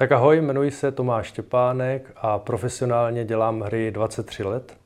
[0.00, 4.76] Tak ahoj, jmenuji se Tomáš Štěpánek a profesionálně dělám hry 23 let.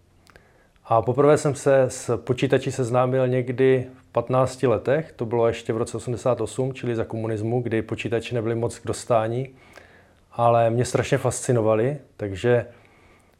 [0.84, 5.76] A poprvé jsem se s počítači seznámil někdy v 15 letech, to bylo ještě v
[5.76, 9.48] roce 88, čili za komunismu, kdy počítače nebyly moc k dostání,
[10.32, 12.66] ale mě strašně fascinovali, takže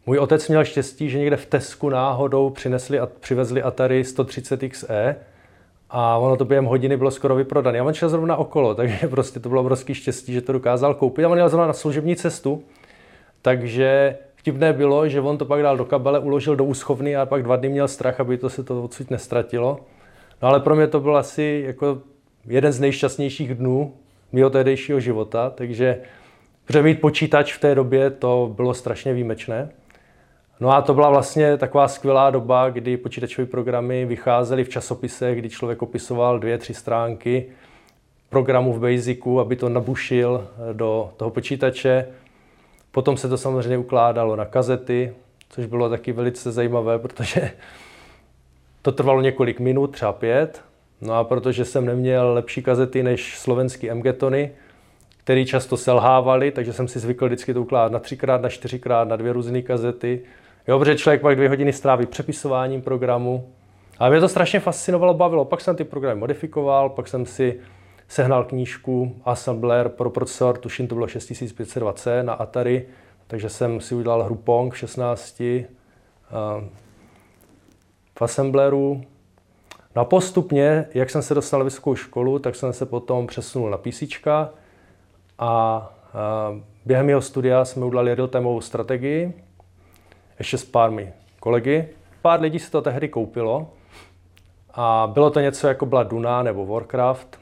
[0.07, 5.17] můj otec měl štěstí, že někde v Tesku náhodou přinesli a přivezli Atari 130 XE,
[5.97, 7.81] a ono to během hodiny bylo skoro vyprodané.
[7.81, 11.25] A on šel zrovna okolo, takže prostě to bylo obrovský štěstí, že to dokázal koupit.
[11.25, 12.63] A on jel zrovna na služební cestu,
[13.43, 17.43] takže vtipné bylo, že on to pak dal do kabele, uložil do úschovny a pak
[17.43, 19.81] dva dny měl strach, aby to se to odsud nestratilo.
[20.43, 21.99] No ale pro mě to byl asi jako
[22.47, 23.95] jeden z nejšťastnějších dnů
[24.33, 26.01] mého tehdejšího života, takže
[26.65, 29.71] protože mít počítač v té době to bylo strašně výjimečné.
[30.65, 35.51] No a to byla vlastně taková skvělá doba, kdy počítačové programy vycházely v časopisech, kdy
[35.51, 37.47] člověk opisoval dvě, tři stránky
[38.31, 42.07] programu v Basicu, aby to nabušil do toho počítače.
[42.91, 45.15] Potom se to samozřejmě ukládalo na kazety,
[45.49, 47.51] což bylo taky velice zajímavé, protože
[48.83, 50.63] to trvalo několik minut, třeba pět.
[51.01, 54.51] No a protože jsem neměl lepší kazety než slovenský MGetony,
[55.17, 59.17] který často selhávali, takže jsem si zvykl vždycky to ukládat na třikrát, na čtyřikrát, na
[59.17, 60.23] dvě různé kazety.
[60.69, 63.53] Jo, protože člověk pak dvě hodiny stráví přepisováním programu.
[63.99, 65.45] A mě to strašně fascinovalo, bavilo.
[65.45, 67.61] Pak jsem ty programy modifikoval, pak jsem si
[68.09, 72.87] sehnal knížku Assembler pro procesor, tuším to bylo 6520 na Atari,
[73.27, 75.57] takže jsem si udělal hru Pong v 16 uh,
[78.19, 79.05] v Assembleru.
[79.97, 83.71] No a postupně, jak jsem se dostal na vysokou školu, tak jsem se potom přesunul
[83.71, 84.03] na PC
[85.39, 85.93] a
[86.51, 89.33] uh, během jeho studia jsme udělali real-timeovou strategii,
[90.39, 91.09] ještě s pár mý
[91.41, 91.89] kolegy.
[92.23, 93.71] Pár lidí si to tehdy koupilo
[94.75, 97.39] a bylo to něco jako byla Duna nebo Warcraft.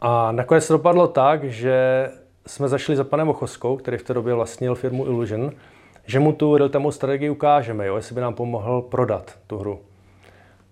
[0.00, 2.08] A nakonec se dopadlo tak, že
[2.46, 5.52] jsme zašli za panem Ochoskou, který v té době vlastnil firmu Illusion,
[6.06, 9.80] že mu tu real strategii ukážeme, jo, jestli by nám pomohl prodat tu hru.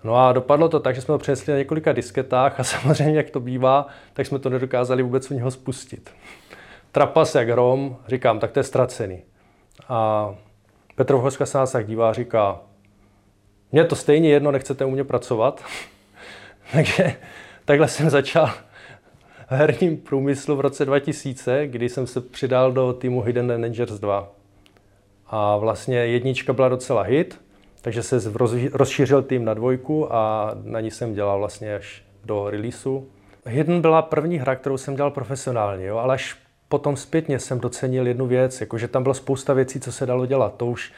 [0.05, 3.31] No a dopadlo to tak, že jsme to přinesli na několika disketách a samozřejmě, jak
[3.31, 6.11] to bývá, tak jsme to nedokázali vůbec u něho spustit.
[6.93, 9.23] Trapas jak Rom, říkám, tak to je ztracený.
[9.89, 10.35] A
[10.95, 12.61] Petr Hoska se nás tak dívá a říká,
[13.73, 15.65] mně to stejně jedno, nechcete u mě pracovat.
[16.73, 17.17] Takže
[17.65, 23.23] takhle jsem začal v herním průmyslu v roce 2000, kdy jsem se přidal do týmu
[23.23, 24.29] Hidden Managers 2.
[25.27, 27.41] A vlastně jednička byla docela hit,
[27.81, 28.33] takže se
[28.73, 33.09] rozšířil tým na dvojku a na ní jsem dělal vlastně až do releaseu.
[33.47, 36.37] Hidden byla první hra, kterou jsem dělal profesionálně, jo, ale až
[36.73, 40.27] potom zpětně jsem docenil jednu věc, jako že tam bylo spousta věcí, co se dalo
[40.27, 40.55] dělat.
[40.57, 40.93] To už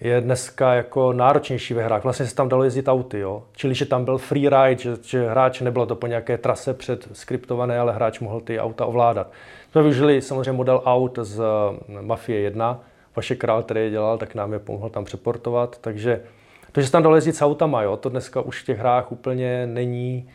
[0.00, 2.04] je dneska jako náročnější ve hrách.
[2.04, 3.42] Vlastně se tam dalo jezdit auty, jo?
[3.52, 7.78] Čili, že tam byl free ride, že, že hráč nebylo to po nějaké trase předskriptované,
[7.78, 9.32] ale hráč mohl ty auta ovládat.
[9.70, 12.80] Jsme využili samozřejmě model aut z eh, Mafie 1.
[13.16, 15.78] Vaše král, který je dělal, tak nám je pomohl tam přeportovat.
[15.80, 16.20] Takže
[16.72, 17.96] to, že se tam dalo jezdit s autama, jo?
[17.96, 20.30] to dneska už v těch hrách úplně není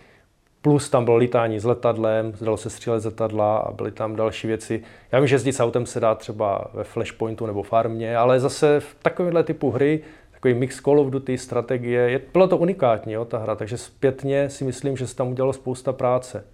[0.64, 4.48] Plus tam bylo lítání s letadlem, dalo se střílet z letadla a byly tam další
[4.48, 4.84] věci.
[5.12, 8.80] Já vím, že jezdit s autem se dá třeba ve Flashpointu nebo farmě, ale zase
[8.80, 10.00] v takovémhle typu hry,
[10.32, 14.50] takový mix Call of Duty, strategie, je, bylo to unikátní, jo, ta hra, takže zpětně
[14.50, 16.46] si myslím, že se tam udělalo spousta práce.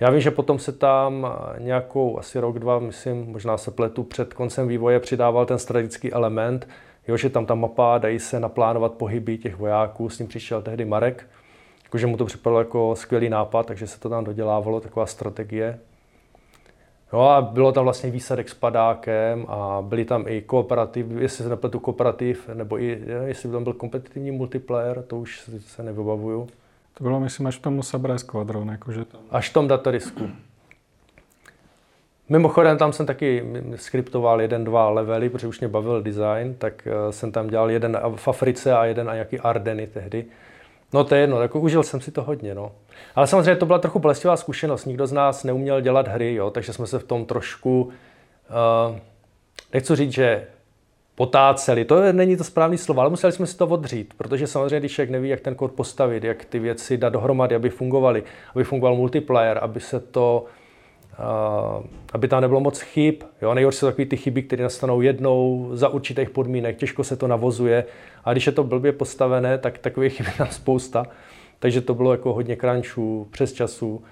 [0.00, 1.26] Já vím, že potom se tam
[1.58, 6.68] nějakou, asi rok, dva, myslím, možná se pletu, před koncem vývoje přidával ten strategický element,
[7.08, 10.84] jo, že tam ta mapa, dají se naplánovat pohyby těch vojáků, s ním přišel tehdy
[10.84, 11.26] Marek,
[11.88, 15.78] Jakože mu to připadalo jako skvělý nápad, takže se to tam dodělávalo, taková strategie.
[17.12, 21.50] No a bylo tam vlastně výsadek s padákem a byli tam i kooperativ, jestli se
[21.50, 26.48] nepletu kooperativ, nebo i jestli tam byl kompetitivní multiplayer, to už se nevybavuju.
[26.94, 29.20] To bylo, myslím, až v tom Sabre Squadron, jakože tam...
[29.30, 30.30] Až v tom datarisku.
[32.28, 33.44] Mimochodem tam jsem taky
[33.76, 38.00] skriptoval jeden, dva levely, protože už mě bavil design, tak eh, jsem tam dělal jeden
[38.16, 40.24] v Africe a jeden a nějaký Ardeny tehdy.
[40.92, 42.72] No to je jedno, jako užil jsem si to hodně, no.
[43.14, 46.72] Ale samozřejmě to byla trochu bolestivá zkušenost, nikdo z nás neuměl dělat hry, jo, takže
[46.72, 48.96] jsme se v tom trošku, uh,
[49.72, 50.46] nechci říct, že
[51.14, 54.92] potáceli, to není to správný slovo, ale museli jsme si to odřít, protože samozřejmě, když
[54.92, 58.22] člověk neví, jak ten kód postavit, jak ty věci dát dohromady, aby fungovaly,
[58.54, 60.44] aby fungoval multiplayer, aby se to
[62.12, 63.14] aby tam nebylo moc chyb.
[63.42, 63.54] Jo?
[63.54, 67.84] Nejhorší jsou takové ty chyby, které nastanou jednou za určitých podmínek, těžko se to navozuje.
[68.24, 71.06] A když je to blbě postavené, tak takové chyby tam spousta.
[71.58, 74.02] Takže to bylo jako hodně crunchů, přes času.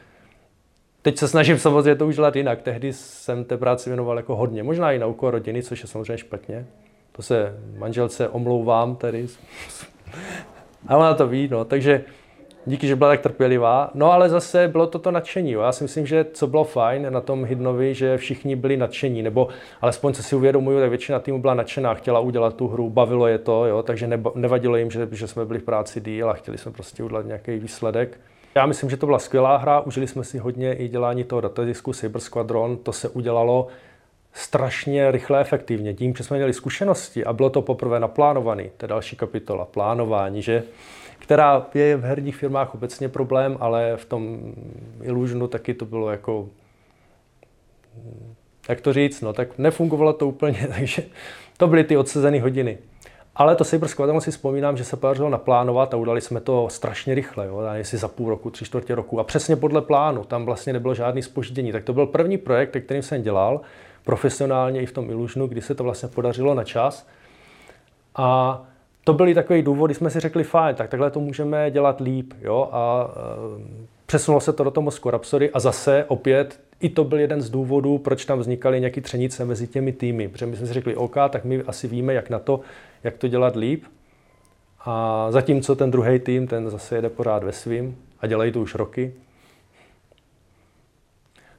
[1.03, 2.62] Teď se snažím samozřejmě to už dělat jinak.
[2.62, 4.62] Tehdy jsem té práci věnoval jako hodně.
[4.62, 6.67] Možná i na úkor rodiny, což je samozřejmě špatně.
[7.12, 9.26] To se manželce omlouvám tedy.
[10.88, 11.64] Ale ona to ví, no.
[11.64, 12.05] Takže
[12.69, 13.91] Díky, že byla tak trpělivá.
[13.95, 15.53] No ale zase bylo to to nadšení.
[15.53, 15.61] Jo.
[15.61, 19.49] Já si myslím, že co bylo fajn na tom Hidnovi, že všichni byli nadšení, nebo
[19.81, 23.39] alespoň co si uvědomuju, tak většina týmu byla nadšená, chtěla udělat tu hru, bavilo je
[23.39, 26.73] to, jo, takže nevadilo jim, že, že jsme byli v práci díl a chtěli jsme
[26.73, 28.21] prostě udělat nějaký výsledek.
[28.55, 31.93] Já myslím, že to byla skvělá hra, užili jsme si hodně i dělání toho datadisku
[31.93, 33.67] Cyber Squadron, to se udělalo
[34.33, 35.95] strašně rychle efektivně.
[35.95, 40.43] Tím, že jsme měli zkušenosti a bylo to poprvé naplánované, to je další kapitola, plánování,
[40.43, 40.62] že
[41.26, 44.52] která je v herních firmách obecně problém, ale v tom
[45.02, 46.49] Illusionu taky to bylo jako,
[48.69, 51.02] jak to říct, no, tak nefungovalo to úplně, takže
[51.56, 52.78] to byly ty odsezené hodiny.
[53.37, 57.14] Ale to Cyber Squadron si vzpomínám, že se podařilo naplánovat a udali jsme to strašně
[57.14, 60.73] rychle, jo, jestli za půl roku, tři čtvrtě roku a přesně podle plánu, tam vlastně
[60.73, 61.73] nebylo žádný spoždění.
[61.73, 63.61] Tak to byl první projekt, kterým jsem dělal
[64.05, 67.06] profesionálně i v tom Illusionu, kdy se to vlastně podařilo na čas.
[68.17, 68.62] A
[69.06, 72.32] to byly takový důvod, kdy jsme si řekli, fajn, tak takhle to můžeme dělat líp.
[72.41, 72.69] Jo?
[72.73, 77.20] A e, přesunulo se to do toho Moscow Rhapsody a zase opět i to byl
[77.20, 80.29] jeden z důvodů, proč tam vznikaly nějaké třenice mezi těmi týmy.
[80.29, 82.61] Protože my jsme si řekli, OK, tak my asi víme, jak na to,
[83.05, 83.85] jak to dělat líp.
[84.85, 88.75] A zatímco ten druhý tým, ten zase jede pořád ve svým a dělají to už
[88.75, 89.12] roky.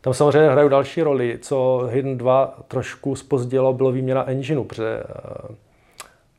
[0.02, 5.67] Tam samozřejmě hrají další roli, co Hidden 2 trošku spozdilo, bylo výměna engineu, protože e,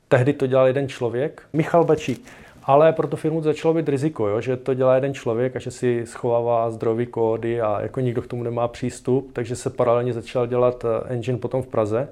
[0.09, 2.27] Tehdy to dělal jeden člověk, Michal Bačík.
[2.63, 5.71] Ale pro tu firmu začalo být riziko, jo, že to dělá jeden člověk a že
[5.71, 10.47] si schovává zdrojové kódy a jako nikdo k tomu nemá přístup, takže se paralelně začal
[10.47, 12.09] dělat eh, engine potom v Praze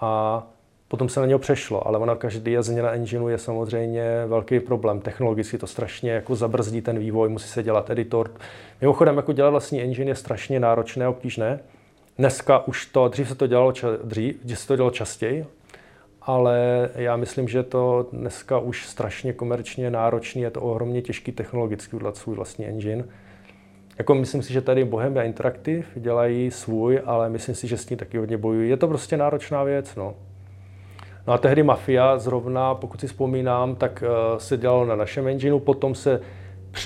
[0.00, 0.42] a
[0.88, 5.00] potom se na něho přešlo, ale ona každý změna engineu je samozřejmě velký problém.
[5.00, 8.30] Technologicky to strašně jako zabrzdí ten vývoj, musí se dělat editor.
[8.80, 11.60] Mimochodem, jako dělat vlastní engine je strašně náročné a obtížné.
[12.18, 13.72] Dneska už to, dřív se to dělalo,
[14.04, 15.46] dřív, se to dělalo častěji,
[16.22, 21.96] ale já myslím, že to dneska už strašně komerčně náročný, je to ohromně těžký technologicky
[21.96, 23.04] udělat svůj vlastní engine.
[23.98, 27.98] Jako myslím si, že tady Bohemia Interactive dělají svůj, ale myslím si, že s tím
[27.98, 28.70] taky hodně bojují.
[28.70, 30.14] Je to prostě náročná věc, no.
[31.26, 35.58] No a tehdy Mafia zrovna, pokud si vzpomínám, tak uh, se dělalo na našem engineu,
[35.58, 36.20] potom se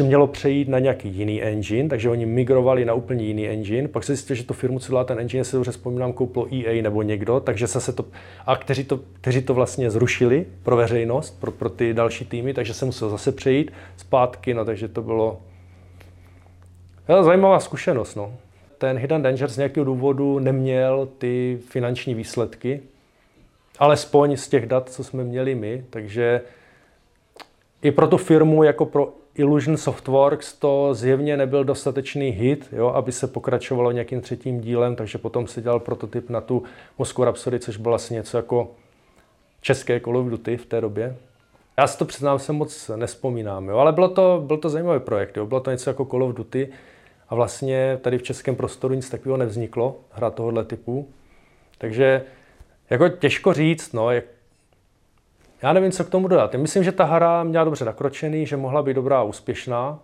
[0.02, 3.88] mělo přejít na nějaký jiný engine, takže oni migrovali na úplně jiný engine.
[3.88, 6.82] Pak se zjistilo, že tu firmu, co dělá ten engine, se dobře vzpomínám, koupilo EA
[6.82, 8.04] nebo někdo, takže se, to,
[8.46, 12.74] a kteří to, kteří to vlastně zrušili pro veřejnost, pro, pro ty další týmy, takže
[12.74, 15.40] se musel zase přejít zpátky, no takže to bylo
[17.08, 18.14] jo, zajímavá zkušenost.
[18.14, 18.34] No.
[18.78, 22.80] Ten Hidden Danger z nějakého důvodu neměl ty finanční výsledky,
[23.78, 26.40] alespoň z těch dat, co jsme měli my, takže
[27.82, 33.12] i pro tu firmu, jako pro Illusion Softworks to zjevně nebyl dostatečný hit, jo, aby
[33.12, 36.62] se pokračovalo nějakým třetím dílem, takže potom se dělal prototyp na tu
[36.98, 38.70] Moscow Rhapsody, což bylo vlastně něco jako
[39.60, 41.16] české Call of Duty v té době.
[41.78, 45.36] Já si to přiznám, se moc nespomínám, jo, ale bylo to, byl to zajímavý projekt,
[45.36, 46.68] jo, bylo to něco jako Call of Duty
[47.28, 51.08] a vlastně tady v českém prostoru nic takového nevzniklo, hra tohohle typu.
[51.78, 52.22] Takže
[52.90, 54.24] jako těžko říct, no, jak,
[55.64, 56.54] já nevím, co k tomu dodat.
[56.54, 59.98] Myslím, že ta hra měla dobře nakročený, že mohla být dobrá a úspěšná.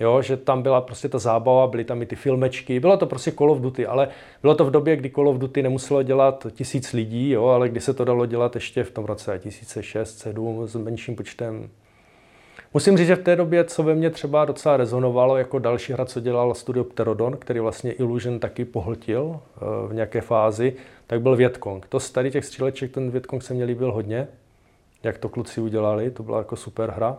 [0.00, 3.32] Jo, že tam byla prostě ta zábava, byly tam i ty filmečky, bylo to prostě
[3.32, 4.08] Call of Duty, ale
[4.42, 7.80] bylo to v době, kdy Call of Duty nemuselo dělat tisíc lidí, jo, ale kdy
[7.80, 11.68] se to dalo dělat ještě v tom roce 2006 2007 s menším počtem.
[12.74, 16.04] Musím říct, že v té době, co ve mně třeba docela rezonovalo jako další hra,
[16.04, 20.74] co dělal Studio Pterodon, který vlastně Illusion taky pohltil eh, v nějaké fázi,
[21.06, 21.86] tak byl Vietkong.
[21.86, 24.28] To z tady těch stříleček, ten Vietkong se mě líbil hodně
[25.06, 27.18] jak to kluci udělali, to byla jako super hra.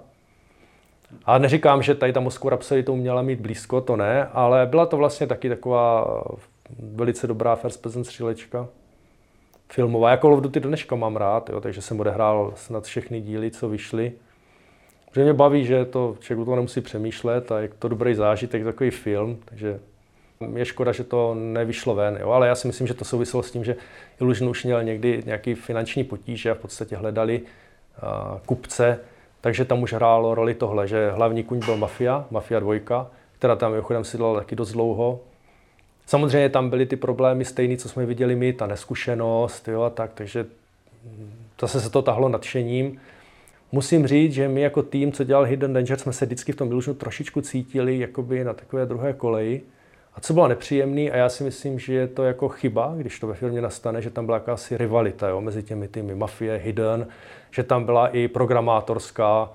[1.25, 4.86] A neříkám, že tady ta Moscow Rhapsody to měla mít blízko, to ne, ale byla
[4.86, 6.24] to vlastně taky taková
[6.79, 8.67] velice dobrá first person střílečka.
[9.72, 10.17] Filmová.
[10.17, 14.12] Call of Duty dneška mám rád, jo, takže jsem odehrál snad všechny díly, co vyšly.
[15.15, 18.89] Že mě baví, že to člověk to nemusí přemýšlet a je to dobrý zážitek, takový
[18.89, 19.79] film, takže
[20.56, 22.29] je škoda, že to nevyšlo ven, jo?
[22.29, 23.75] ale já si myslím, že to souviselo s tím, že
[24.22, 27.41] Illusion už měl někdy nějaký finanční potíže a v podstatě hledali
[28.46, 29.00] kupce,
[29.42, 33.72] takže tam už hrálo roli tohle, že hlavní kuň byl Mafia, Mafia 2, která tam
[33.72, 35.20] mimochodem sídlala taky dost dlouho.
[36.06, 40.12] Samozřejmě tam byly ty problémy stejný, co jsme viděli my, ta neskušenost, jo, a tak,
[40.13, 40.46] takže
[41.62, 43.00] zase se to tahlo nadšením.
[43.72, 46.72] Musím říct, že my jako tým, co dělal Hidden Danger, jsme se vždycky v tom
[46.72, 49.62] Illusionu trošičku cítili jakoby na takové druhé koleji.
[50.17, 53.27] A co bylo nepříjemné, a já si myslím, že je to jako chyba, když to
[53.27, 57.07] ve firmě nastane, že tam byla jakási rivalita jo, mezi těmi týmy Mafie, Hidden,
[57.51, 59.50] že tam byla i programátorská,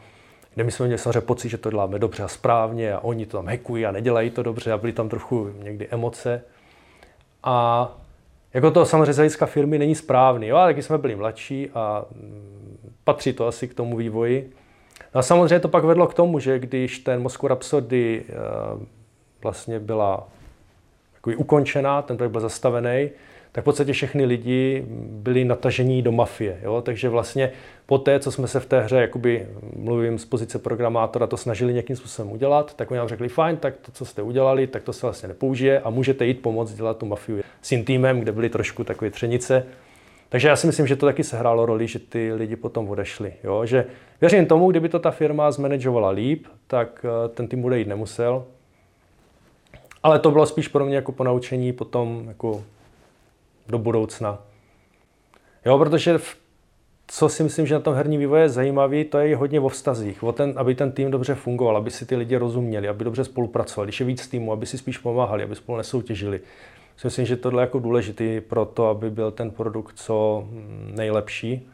[0.55, 3.37] kde my jsme měli samozřejmě pocit, že to děláme dobře a správně a oni to
[3.37, 6.43] tam hackují a nedělají to dobře a byly tam trochu někdy emoce.
[7.43, 7.89] A
[8.55, 12.05] jako to samozřejmě z hlediska firmy není správný, jo, ale taky jsme byli mladší a
[12.11, 14.53] mm, patří to asi k tomu vývoji.
[15.15, 18.33] No a samozřejmě to pak vedlo k tomu, že když ten Moscow Rhapsody eh,
[19.43, 20.29] vlastně byla
[21.27, 23.11] jako ukončená, ten projekt byl zastavený,
[23.53, 26.59] tak v podstatě všechny lidi byli natažení do mafie.
[26.63, 26.83] Jo?
[26.83, 27.53] Takže vlastně
[27.87, 31.73] po té, co jsme se v té hře, jakoby mluvím z pozice programátora, to snažili
[31.73, 34.93] nějakým způsobem udělat, tak oni nám řekli, fajn, tak to, co jste udělali, tak to
[34.93, 38.49] se vlastně nepoužije a můžete jít pomoct dělat tu mafiu s tím týmem, kde byly
[38.49, 39.67] trošku takové třenice.
[40.29, 43.33] Takže já si myslím, že to taky sehrálo roli, že ty lidi potom odešli.
[43.45, 43.67] Jo?
[43.67, 43.85] Že
[44.21, 48.45] věřím tomu, kdyby to ta firma zmanageovala líp, tak eh, ten tým bude jít nemusel.
[50.03, 52.65] Ale to bylo spíš pro mě jako ponaučení potom jako
[53.69, 54.39] do budoucna.
[55.67, 56.37] Jo, protože v,
[57.07, 60.23] co si myslím, že na tom herní vývoji je zajímavý, to je hodně o vztazích,
[60.23, 63.87] o ten, aby ten tým dobře fungoval, aby si ty lidi rozuměli, aby dobře spolupracovali,
[63.87, 66.41] když je víc týmu, aby si spíš pomáhali, aby spolu nesoutěžili.
[67.05, 70.49] Myslím, že tohle je jako důležitý pro to, aby byl ten produkt co
[70.87, 71.69] nejlepší.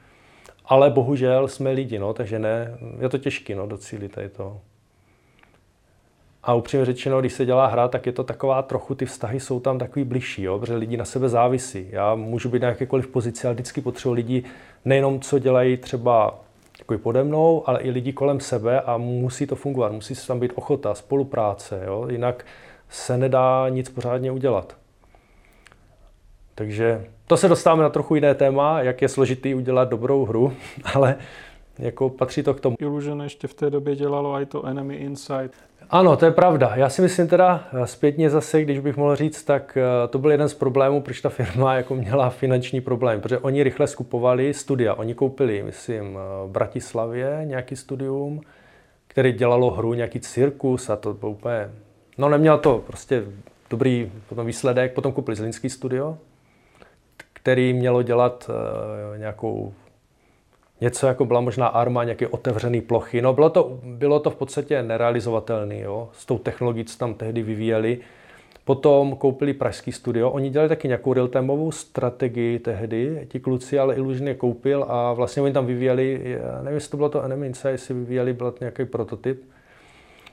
[0.65, 4.61] Ale bohužel jsme lidi, no, takže ne, je to těžké no, docílit tady to.
[6.49, 9.61] A upřímně řečeno, když se dělá hra, tak je to taková trochu, ty vztahy jsou
[9.61, 11.87] tam takový bližší, jo, protože lidi na sebe závisí.
[11.91, 14.45] Já můžu být na jakékoliv pozici, ale vždycky potřebuji lidi
[14.85, 16.41] nejenom, co dělají třeba
[16.79, 19.93] jako pode mnou, ale i lidi kolem sebe a musí to fungovat.
[19.93, 22.47] Musí se tam být ochota, spolupráce, jo, jinak
[22.89, 24.77] se nedá nic pořádně udělat.
[26.55, 30.53] Takže to se dostáváme na trochu jiné téma, jak je složitý udělat dobrou hru,
[30.95, 31.17] ale
[31.79, 32.77] jako patří to k tomu.
[32.81, 35.68] Illusion ještě v té době dělalo i to Enemy Insight.
[35.91, 36.73] Ano, to je pravda.
[36.75, 40.31] Já si myslím teda eh, zpětně zase, když bych mohl říct, tak eh, to byl
[40.31, 44.95] jeden z problémů, proč ta firma jako měla finanční problém, protože oni rychle skupovali studia.
[44.95, 48.41] Oni koupili, myslím, eh, v Bratislavě nějaký studium,
[49.07, 51.71] který dělalo hru, nějaký cirkus a to bylo úplně...
[52.19, 53.25] No neměl to prostě
[53.71, 54.93] dobrý potom výsledek.
[54.93, 56.19] Potom koupili Zlínský studio,
[57.33, 58.51] který mělo dělat
[59.17, 59.75] nějakou
[60.81, 63.23] něco jako byla možná arma, nějaké otevřené plochy.
[63.23, 67.99] No bylo to, bylo to v podstatě nerealizovatelné, s tou technologií, co tam tehdy vyvíjeli.
[68.65, 70.31] Potom koupili pražský studio.
[70.31, 71.31] Oni dělali taky nějakou real
[71.71, 76.91] strategii tehdy, ti kluci, ale Illusion je koupil a vlastně oni tam vyvíjeli, nevím, jestli
[76.91, 79.45] to bylo to Insight, jestli vyvíjeli byl nějaký prototyp.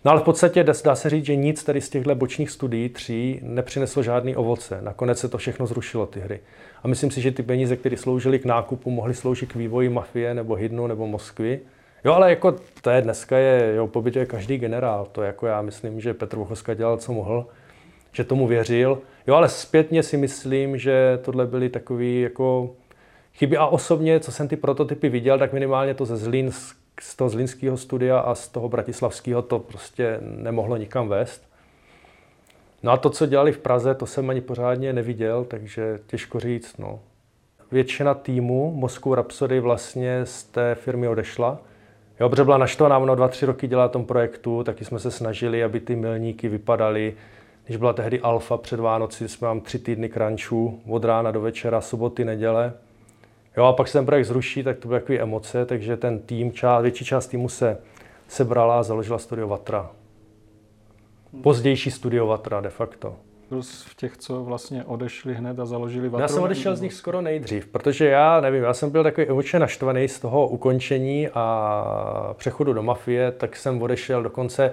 [0.05, 3.39] No ale v podstatě dá se říct, že nic tady z těchto bočních studií tří
[3.43, 4.81] nepřineslo žádný ovoce.
[4.81, 6.39] Nakonec se to všechno zrušilo, ty hry.
[6.83, 10.33] A myslím si, že ty peníze, které sloužily k nákupu, mohly sloužit k vývoji mafie
[10.33, 11.59] nebo Hydnu nebo Moskvy.
[12.05, 15.07] Jo, ale jako to je dneska je, jo, pobytuje každý generál.
[15.12, 17.47] To jako já myslím, že Petr Vochoska dělal, co mohl,
[18.12, 19.01] že tomu věřil.
[19.27, 22.75] Jo, ale zpětně si myslím, že tohle byly takové jako
[23.33, 23.57] chyby.
[23.57, 26.51] A osobně, co jsem ty prototypy viděl, tak minimálně to ze Zlín,
[27.01, 31.49] z toho zlínského studia a z toho bratislavského to prostě nemohlo nikam vést.
[32.83, 36.77] No a to, co dělali v Praze, to jsem ani pořádně neviděl, takže těžko říct.
[36.77, 36.99] No.
[37.71, 41.59] Většina týmu Moscow Rhapsody vlastně z té firmy odešla.
[42.19, 45.63] Jo, protože byla naštvaná, ono dva, tři roky dělá tom projektu, taky jsme se snažili,
[45.63, 47.13] aby ty milníky vypadaly.
[47.65, 51.81] Když byla tehdy alfa před Vánoci, jsme mám tři týdny crunchů, od rána do večera,
[51.81, 52.73] soboty, neděle.
[53.57, 56.51] Jo, a pak se ten projekt zruší, tak to byly takové emoce, takže ten tým,
[56.51, 57.77] část, větší část týmu se
[58.27, 59.91] sebrala a založila studio Vatra
[61.41, 63.15] pozdější studio Vatra de facto.
[63.50, 66.21] Byl v těch, co vlastně odešli hned a založili Vatru?
[66.21, 69.59] Já jsem odešel z nich skoro nejdřív, protože já nevím, já jsem byl takový emočně
[69.59, 74.71] naštvaný z toho ukončení a přechodu do mafie, tak jsem odešel dokonce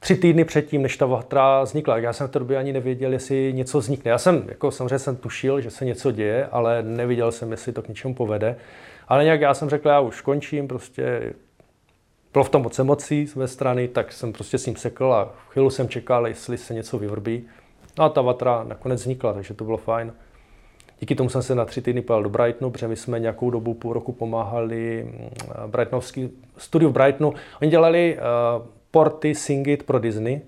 [0.00, 1.98] tři týdny předtím, než ta Vatra vznikla.
[1.98, 4.10] Já jsem v té době ani nevěděl, jestli něco vznikne.
[4.10, 7.82] Já jsem, jako samozřejmě jsem tušil, že se něco děje, ale neviděl jsem, jestli to
[7.82, 8.56] k něčemu povede.
[9.08, 11.32] Ale nějak já jsem řekl, já už končím, prostě
[12.32, 15.32] bylo v tom moc emocí z mé strany, tak jsem prostě s ním sekl a
[15.48, 17.44] chvíli jsem čekal, jestli se něco vyvrbí.
[17.98, 20.12] No a ta vatra nakonec vznikla, takže to bylo fajn.
[21.00, 23.74] Díky tomu jsem se na tři týdny pojel do Brightonu, protože my jsme nějakou dobu,
[23.74, 25.30] půl roku pomáhali mm,
[25.70, 27.34] Brightonovský studiu v Brightonu.
[27.62, 28.18] Oni dělali
[28.58, 30.40] uh, porty Singit pro Disney,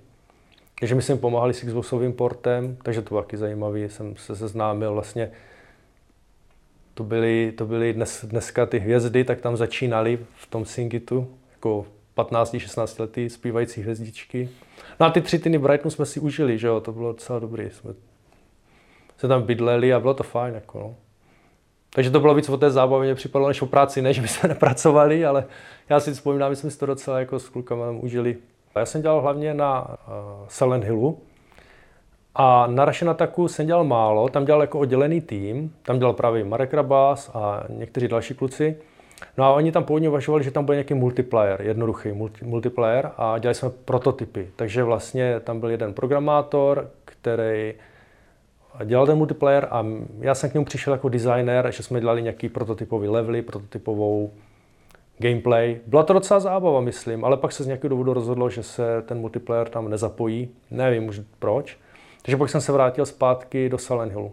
[0.80, 3.88] takže my jsme pomáhali s Xboxovým portem, takže to bylo taky zajímavé.
[3.88, 5.30] Jsem se seznámil vlastně
[6.94, 11.86] to byly, to byly dnes, dneska ty hvězdy, tak tam začínali v tom Singitu, jako
[12.16, 14.48] 15-16 letý zpívající hvězdičky.
[15.00, 17.70] No a ty tři týdny Brightonu jsme si užili, že jo, to bylo docela dobrý.
[17.70, 17.94] Jsme
[19.16, 20.54] se tam bydleli a bylo to fajn.
[20.54, 20.96] Jako no.
[21.94, 24.48] Takže to bylo víc o té zábavě, mě připadlo než o práci, ne, že jsme
[24.48, 25.44] nepracovali, ale
[25.88, 28.36] já si vzpomínám, že jsme si to docela jako s klukama užili.
[28.76, 29.96] Já jsem dělal hlavně na uh,
[30.48, 31.18] Silent Hillu
[32.34, 36.44] a na Russian Attacku jsem dělal málo, tam dělal jako oddělený tým, tam dělal právě
[36.44, 38.76] Marek Rabás a někteří další kluci.
[39.36, 43.38] No a oni tam původně uvažovali, že tam bude nějaký multiplayer, jednoduchý multi, multiplayer a
[43.38, 44.50] dělali jsme prototypy.
[44.56, 47.74] Takže vlastně tam byl jeden programátor, který
[48.84, 49.86] dělal ten multiplayer a
[50.20, 54.32] já jsem k němu přišel jako designer, že jsme dělali nějaký prototypový levely, prototypovou
[55.18, 55.80] gameplay.
[55.86, 59.18] Byla to docela zábava, myslím, ale pak se z nějakého důvodu rozhodlo, že se ten
[59.18, 60.48] multiplayer tam nezapojí.
[60.70, 61.78] Nevím už proč.
[62.22, 64.32] Takže pak jsem se vrátil zpátky do Silent Hillu.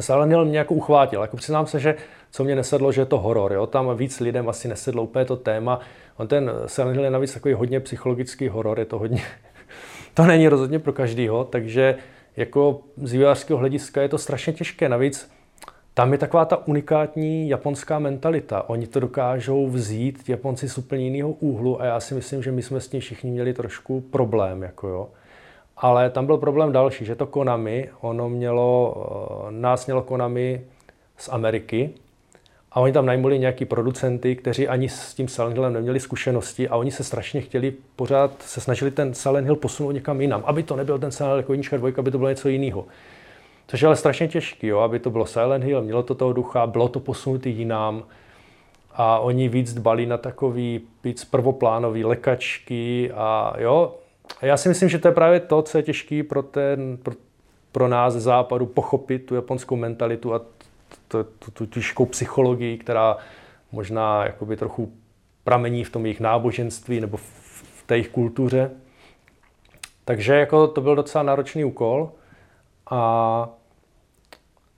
[0.00, 1.20] Silent Hill mě jako uchvátil.
[1.20, 1.94] Jako přiznám se, že
[2.30, 3.52] co mě nesedlo, že je to horor.
[3.52, 3.66] Jo?
[3.66, 5.80] Tam víc lidem asi nesedlo úplně to téma.
[6.16, 9.22] On ten Silent Hill je navíc takový hodně psychologický horor, je to hodně...
[10.14, 11.96] to není rozhodně pro každýho, takže
[12.36, 14.88] jako z vývojářského hlediska je to strašně těžké.
[14.88, 15.30] Navíc
[15.94, 18.68] tam je taková ta unikátní japonská mentalita.
[18.68, 22.62] Oni to dokážou vzít Japonci z úplně jiného úhlu a já si myslím, že my
[22.62, 24.62] jsme s tím všichni měli trošku problém.
[24.62, 25.08] Jako jo.
[25.76, 28.96] Ale tam byl problém další, že to Konami, ono mělo,
[29.48, 30.64] eh, nás mělo Konami
[31.16, 31.90] z Ameriky
[32.76, 36.76] a oni tam najmuli nějaký producenty, kteří ani s tím Silent Hillem neměli zkušenosti a
[36.76, 40.76] oni se strašně chtěli pořád, se snažili ten Silent Hill posunout někam jinam, aby to
[40.76, 42.84] nebyl ten Silent Hill jako jednička, dvojka, aby to bylo něco jiného.
[43.66, 44.78] Což je ale strašně těžké, jo?
[44.78, 48.04] aby to bylo Silent Hill, mělo to toho ducha, bylo to posunutý jinam
[48.94, 53.94] a oni víc dbali na takový víc prvoplánový lekačky a jo.
[54.40, 57.14] A já si myslím, že to je právě to, co je těžké pro, ten, pro,
[57.72, 60.40] pro nás ze západu pochopit tu japonskou mentalitu a
[61.08, 63.16] tu, tu, tu těžkou psychologii, která
[63.72, 64.92] možná jakoby trochu
[65.44, 67.22] pramení v tom jejich náboženství nebo v,
[67.62, 68.70] v té jejich kultuře.
[70.04, 72.10] Takže jako to byl docela náročný úkol.
[72.90, 73.48] A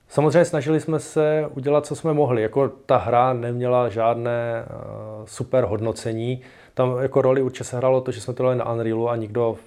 [0.07, 2.41] samozřejmě snažili jsme se udělat, co jsme mohli.
[2.41, 6.41] Jako ta hra neměla žádné uh, super hodnocení.
[6.73, 9.57] Tam jako roli určitě se hrálo to, že jsme to dali na Unrealu a nikdo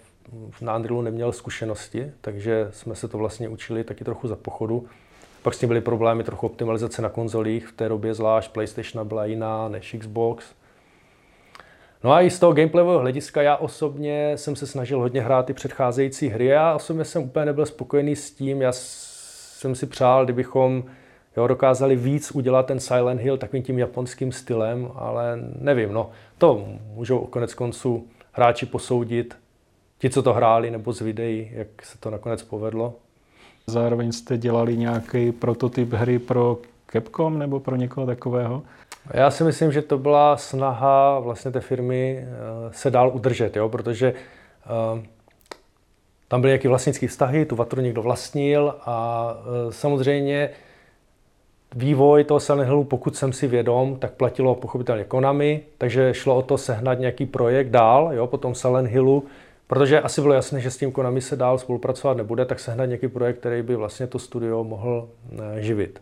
[0.60, 4.86] na Unrealu neměl zkušenosti, takže jsme se to vlastně učili taky trochu za pochodu.
[5.42, 9.24] Pak s tím byly problémy trochu optimalizace na konzolích, v té době zvlášť PlayStation byla
[9.24, 10.54] jiná než Xbox.
[12.04, 15.52] No a i z toho gameplayového hlediska já osobně jsem se snažil hodně hrát ty
[15.52, 16.46] předcházející hry.
[16.46, 18.62] Já osobně jsem úplně nebyl spokojený s tím.
[18.62, 20.84] Já jsem si přál, kdybychom
[21.36, 26.66] jo, dokázali víc udělat ten Silent Hill takovým tím japonským stylem, ale nevím, no, to
[26.94, 29.36] můžou konec konců hráči posoudit,
[29.98, 32.94] ti, co to hráli, nebo z videí, jak se to nakonec povedlo.
[33.66, 36.58] Zároveň jste dělali nějaký prototyp hry pro
[36.92, 38.62] Capcom nebo pro někoho takového?
[39.14, 42.26] Já si myslím, že to byla snaha vlastně té firmy eh,
[42.72, 43.68] se dál udržet, jo?
[43.68, 45.00] protože uh,
[46.28, 50.50] tam byly nějaké vlastnické vztahy, tu vatru někdo vlastnil a uh, samozřejmě
[51.74, 56.42] vývoj toho Silent Hillu, pokud jsem si vědom, tak platilo pochopitelně Konami, takže šlo o
[56.42, 59.24] to sehnat nějaký projekt dál, jo, po tom Silent Hillu,
[59.66, 63.08] protože asi bylo jasné, že s tím Konami se dál spolupracovat nebude, tak sehnat nějaký
[63.08, 65.08] projekt, který by vlastně to studio mohl
[65.58, 66.00] živit.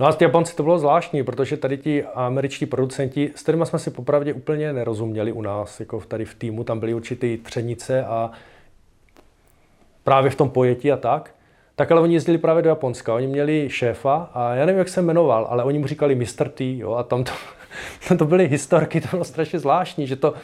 [0.00, 3.78] No a s Japonci to bylo zvláštní, protože tady ti američtí producenti, s kterými jsme
[3.78, 8.30] si popravdě úplně nerozuměli u nás, jako tady v týmu, tam byly určitý třenice a
[10.04, 11.34] právě v tom pojetí a tak,
[11.76, 13.14] tak ale oni jezdili právě do Japonska.
[13.14, 16.48] Oni měli šéfa a já nevím, jak se jmenoval, ale oni mu říkali Mr.
[16.48, 17.32] T, jo, a tam to,
[18.18, 20.34] to byly historky, to bylo strašně zvláštní, že to,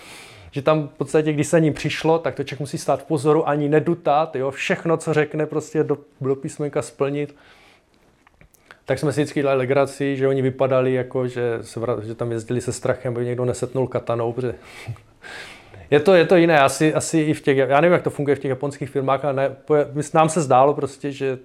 [0.51, 3.49] že tam v podstatě, když se ním přišlo, tak to člověk musí stát v pozoru,
[3.49, 7.35] ani nedutat, jo, všechno, co řekne, prostě do, do písmenka splnit
[8.89, 12.61] tak jsme si vždycky dělali legraci, že oni vypadali jako, že, se, že tam jezdili
[12.61, 14.55] se strachem, aby někdo nesetnul katanou, protože
[15.91, 18.37] je to, je to jiné, asi, asi i v těch, já nevím, jak to funguje
[18.37, 19.57] v těch japonských firmách, ale ne,
[20.15, 21.39] nám se zdálo prostě, že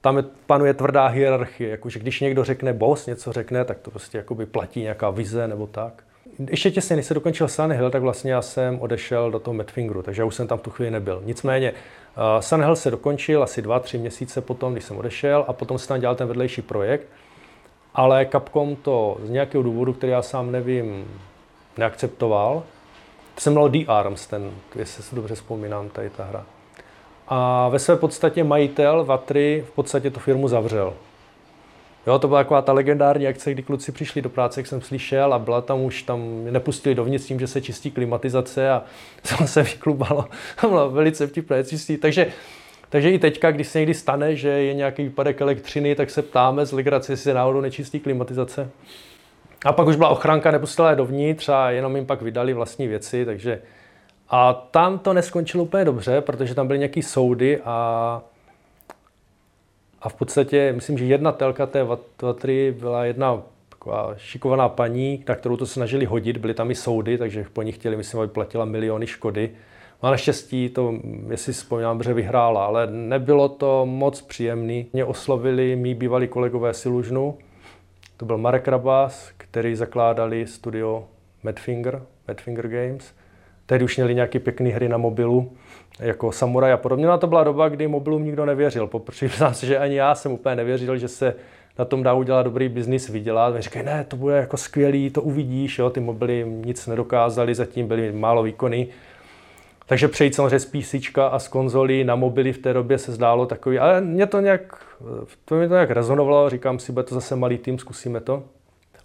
[0.00, 4.18] tam je, panuje tvrdá hierarchie, jakože když někdo řekne boss, něco řekne, tak to prostě
[4.18, 6.04] jakoby platí nějaká vize nebo tak.
[6.48, 10.02] Ještě těsně, než se dokončil Sun Hill, tak vlastně já jsem odešel do toho Madfingeru,
[10.02, 11.22] takže já už jsem tam v tu chvíli nebyl.
[11.24, 15.52] Nicméně uh, Sun Hill se dokončil asi dva, tři měsíce potom, když jsem odešel a
[15.52, 17.06] potom se tam dělal ten vedlejší projekt.
[17.94, 21.20] Ale Capcom to z nějakého důvodu, který já sám nevím,
[21.78, 22.62] neakceptoval.
[23.34, 26.44] To se jmenovalo The Arms, ten, jestli si dobře vzpomínám, tady ta hra.
[27.28, 30.94] A ve své podstatě majitel Vatry v podstatě tu firmu zavřel.
[32.06, 35.34] Jo, to byla taková ta legendární akce, kdy kluci přišli do práce, jak jsem slyšel,
[35.34, 38.82] a byla tam už, tam nepustili dovnitř tím, že se čistí klimatizace a
[39.38, 40.24] to se vyklubalo.
[40.60, 41.96] Bylo velice vtipné čistí.
[41.96, 42.26] Takže,
[42.88, 46.66] takže i teďka, když se někdy stane, že je nějaký výpadek elektřiny, tak se ptáme
[46.66, 48.70] z legrace, jestli se náhodou nečistí klimatizace.
[49.64, 53.24] A pak už byla ochranka, nepustila je dovnitř a jenom jim pak vydali vlastní věci,
[53.24, 53.62] takže
[54.30, 58.22] a tam to neskončilo úplně dobře, protože tam byly nějaký soudy a
[60.02, 61.86] a v podstatě, myslím, že jedna telka té
[62.22, 67.18] vatry byla jedna taková šikovaná paní, na kterou to snažili hodit, byly tam i soudy,
[67.18, 69.50] takže po ní chtěli, myslím, aby platila miliony škody.
[70.02, 70.94] No a naštěstí to,
[71.30, 74.86] jestli vzpomínám, dobře vyhrála, ale nebylo to moc příjemný.
[74.92, 77.38] Mě oslovili mý bývalí kolegové Silužnu,
[78.16, 81.04] to byl Marek Rabas, který zakládali studio
[81.42, 83.14] Madfinger, Madfinger Games.
[83.66, 85.52] Tehdy už měli nějaké pěkné hry na mobilu
[85.98, 87.06] jako samuraj a podobně.
[87.06, 88.90] No a to byla doba, kdy mobilům nikdo nevěřil.
[89.10, 91.34] Přiznám se, že ani já jsem úplně nevěřil, že se
[91.78, 93.56] na tom dá udělat dobrý biznis, vydělat.
[93.56, 97.88] A říkají, ne, to bude jako skvělý, to uvidíš, jo, ty mobily nic nedokázali, zatím
[97.88, 98.88] byly málo výkony.
[99.86, 100.94] Takže přejít samozřejmě z PC
[101.30, 104.86] a z konzolí na mobily v té době se zdálo takový, ale mě to nějak,
[105.44, 108.42] to mě to nějak rezonovalo, říkám si, bude to zase malý tým, zkusíme to.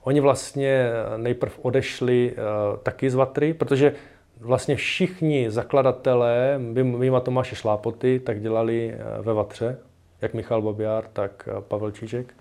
[0.04, 3.94] Oni vlastně nejprv odešli uh, taky z Vatry, protože
[4.40, 9.78] vlastně všichni zakladatelé, mimo Tomáše Šlápoty, tak dělali eh, ve Vatře,
[10.22, 12.34] jak Michal Babiár, tak eh, Pavel Čížek.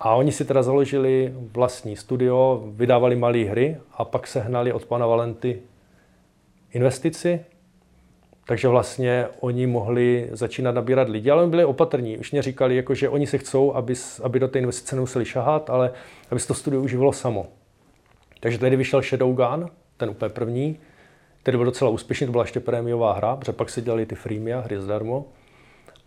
[0.00, 4.86] A oni si teda založili vlastní studio, vydávali malé hry a pak se hnali od
[4.86, 5.62] pana Valenty
[6.72, 7.40] investici.
[8.46, 12.18] Takže vlastně oni mohli začínat nabírat lidi, ale oni byli opatrní.
[12.18, 15.70] Už mě říkali, jako, že oni se chcou, aby, aby do té investice nemuseli šahat,
[15.70, 15.92] ale
[16.30, 17.46] aby se to studio uživalo samo.
[18.40, 19.70] Takže tady vyšel Shadowgun,
[20.00, 20.78] ten úplně první,
[21.42, 24.60] který byl docela úspěšný, to byla ještě prémiová hra, protože pak se dělali ty freemia,
[24.60, 25.24] hry zdarmo.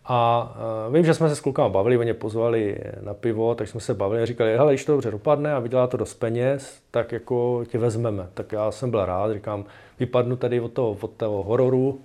[0.05, 0.51] A
[0.87, 3.93] uh, vím, že jsme se s klukama bavili, oni pozvali na pivo, tak jsme se
[3.93, 7.63] bavili a říkali, hele, když to dobře dopadne a vydělá to dost peněz, tak jako
[7.67, 8.27] tě vezmeme.
[8.33, 9.65] Tak já jsem byl rád, říkám,
[9.99, 12.01] vypadnu tady od toho, od toho hororu,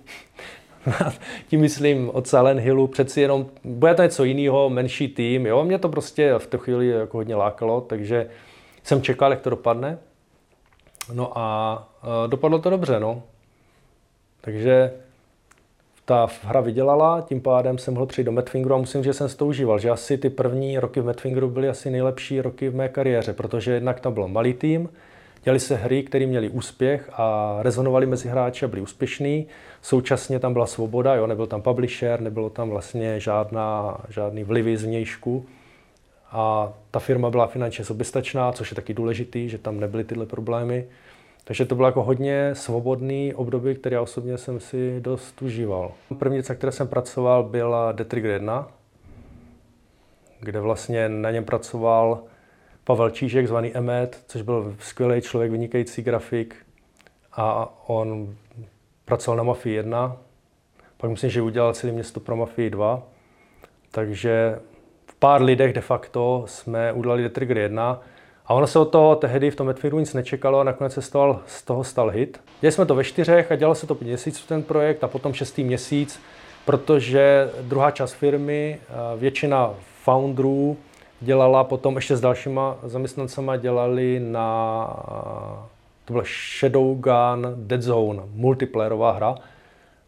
[1.47, 5.79] tím myslím od Silent Hillu, přeci jenom, bude to něco jiného, menší tým, jo, mě
[5.79, 8.29] to prostě v té chvíli jako hodně lákalo, takže
[8.83, 9.97] jsem čekal, jak to dopadne.
[11.13, 13.23] No a uh, dopadlo to dobře, no.
[14.41, 14.91] Takže
[16.05, 19.45] ta hra vydělala, tím pádem jsem mohl přijít do Madfingeru a musím že jsem to
[19.45, 23.33] užíval, že asi ty první roky v Madfingeru byly asi nejlepší roky v mé kariéře,
[23.33, 24.89] protože jednak tam byl malý tým,
[25.43, 29.47] dělali se hry, které měly úspěch a rezonovali mezi hráči a byli úspěšní.
[29.81, 34.83] Současně tam byla svoboda, jo, nebyl tam publisher, nebylo tam vlastně žádná, žádný vlivy z
[34.83, 35.45] vnějšku.
[36.31, 40.87] A ta firma byla finančně soběstačná, což je taky důležitý, že tam nebyly tyhle problémy.
[41.43, 45.91] Takže to bylo jako hodně svobodný období, který já osobně jsem si dost užíval.
[46.19, 48.67] První věc, na které jsem pracoval, byla The Trigger 1,
[50.39, 52.23] kde vlastně na něm pracoval
[52.83, 56.55] Pavel Čížek, zvaný Emet, což byl skvělý člověk, vynikající grafik.
[57.31, 58.35] A on
[59.05, 60.17] pracoval na Mafii 1,
[60.97, 63.03] pak myslím, že udělal celé město pro Mafii 2.
[63.91, 64.59] Takže
[65.19, 68.01] pár lidech de facto jsme udělali The Trigger 1
[68.45, 71.39] a ono se od toho tehdy v tom Medfiru nic nečekalo a nakonec se stal,
[71.47, 72.41] z toho stal hit.
[72.61, 75.33] Dělali jsme to ve čtyřech a dělalo se to pět měsíců ten projekt a potom
[75.33, 76.19] šestý měsíc,
[76.65, 78.79] protože druhá část firmy,
[79.17, 80.77] většina founderů
[81.21, 84.87] dělala potom ještě s dalšíma zaměstnancama, dělali na,
[86.05, 86.23] to byl
[86.59, 89.35] Shadowgun Dead Zone, multiplayerová hra.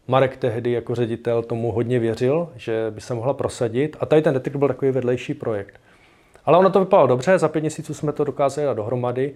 [0.08, 4.34] Marek tehdy jako ředitel tomu hodně věřil, že by se mohla prosadit a tady ten
[4.34, 5.80] Detektiv byl takový vedlejší projekt.
[6.44, 9.32] Ale ono to vypadalo dobře, za pět měsíců jsme to dokázali dát dohromady.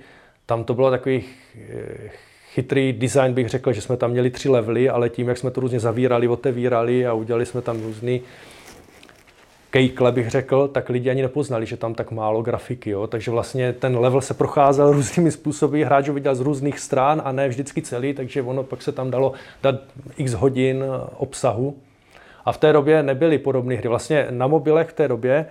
[0.47, 1.25] Tam to bylo takový
[1.55, 2.11] eh,
[2.55, 5.61] chytrý design, bych řekl, že jsme tam měli tři levely, ale tím, jak jsme to
[5.61, 8.23] různě zavírali, otevírali a udělali jsme tam různý
[9.71, 12.91] kejkle, bych řekl, tak lidi ani nepoznali, že tam tak málo grafiky.
[12.91, 13.07] Jo?
[13.07, 17.33] Takže vlastně ten level se procházel různými způsoby, hráč ho viděl z různých stran a
[17.33, 19.75] ne vždycky celý, takže ono pak se tam dalo dát
[20.17, 20.85] x hodin
[21.17, 21.77] obsahu.
[22.45, 23.89] A v té době nebyly podobné hry.
[23.89, 25.47] Vlastně na mobilech v té době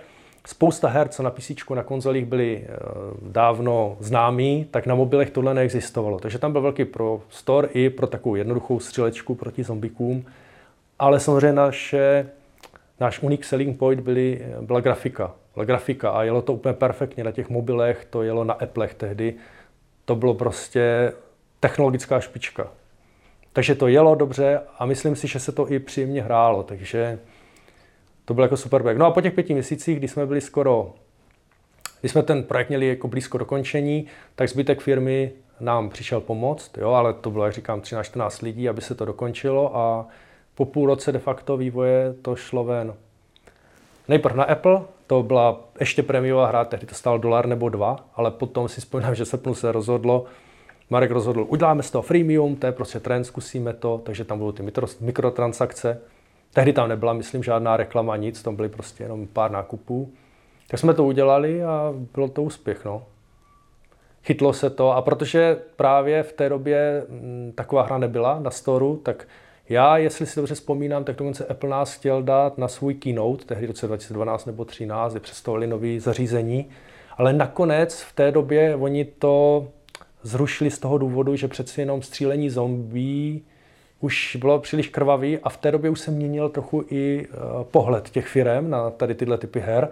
[0.46, 2.76] Spousta her, co na PC, na konzolích byly eh,
[3.22, 6.18] dávno známý, tak na mobilech tohle neexistovalo.
[6.18, 10.24] Takže tam byl velký prostor i pro takovou jednoduchou střelečku proti zombikům.
[10.98, 12.26] Ale samozřejmě naše,
[13.00, 15.34] náš unique selling point byly, byla grafika.
[15.54, 19.34] Byla grafika a jelo to úplně perfektně na těch mobilech, to jelo na Applech tehdy.
[20.04, 21.12] To bylo prostě
[21.60, 22.68] technologická špička.
[23.52, 26.62] Takže to jelo dobře a myslím si, že se to i příjemně hrálo.
[26.62, 27.18] Takže
[28.24, 28.98] to byl jako super projekt.
[28.98, 30.94] No a po těch pěti měsících, kdy jsme byli skoro,
[32.00, 36.90] když jsme ten projekt měli jako blízko dokončení, tak zbytek firmy nám přišel pomoct, jo,
[36.90, 40.06] ale to bylo, jak říkám, 13-14 lidí, aby se to dokončilo a
[40.56, 42.94] po půl roce de facto vývoje to šlo ven.
[44.08, 48.30] Nejprve na Apple, to byla ještě prémiová hra, tehdy to stál dolar nebo dva, ale
[48.30, 50.24] potom si vzpomínám, že se se rozhodlo,
[50.90, 54.52] Marek rozhodl, uděláme z toho freemium, to je prostě trend, zkusíme to, takže tam budou
[54.52, 56.00] ty mikrotransakce.
[56.52, 60.12] Tehdy tam nebyla, myslím, žádná reklama, nic, tam byly prostě jenom pár nákupů.
[60.68, 62.84] Tak jsme to udělali a bylo to úspěch.
[62.84, 63.02] No.
[64.24, 68.96] Chytlo se to a protože právě v té době mm, taková hra nebyla na storu,
[68.96, 69.28] tak
[69.68, 73.66] já, jestli si dobře vzpomínám, tak dokonce Apple nás chtěl dát na svůj keynote, tehdy
[73.66, 76.66] v roce 2012 nebo 2013, kdy představili nové zařízení,
[77.16, 79.68] ale nakonec v té době oni to
[80.22, 83.40] zrušili z toho důvodu, že přeci jenom střílení zombie
[84.00, 87.36] už bylo příliš krvavý a v té době už se měnil trochu i eh,
[87.70, 89.88] pohled těch firm na tady tyhle typy her,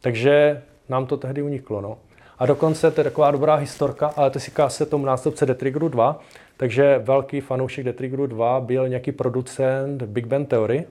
[0.00, 1.80] takže nám to tehdy uniklo.
[1.80, 1.98] No.
[2.38, 5.88] A dokonce to je taková dobrá historka, ale to si se tomu nástupce The Triggeru
[5.88, 6.20] 2,
[6.56, 10.84] takže velký fanoušek The Triggeru 2 byl nějaký producent Big Bang Theory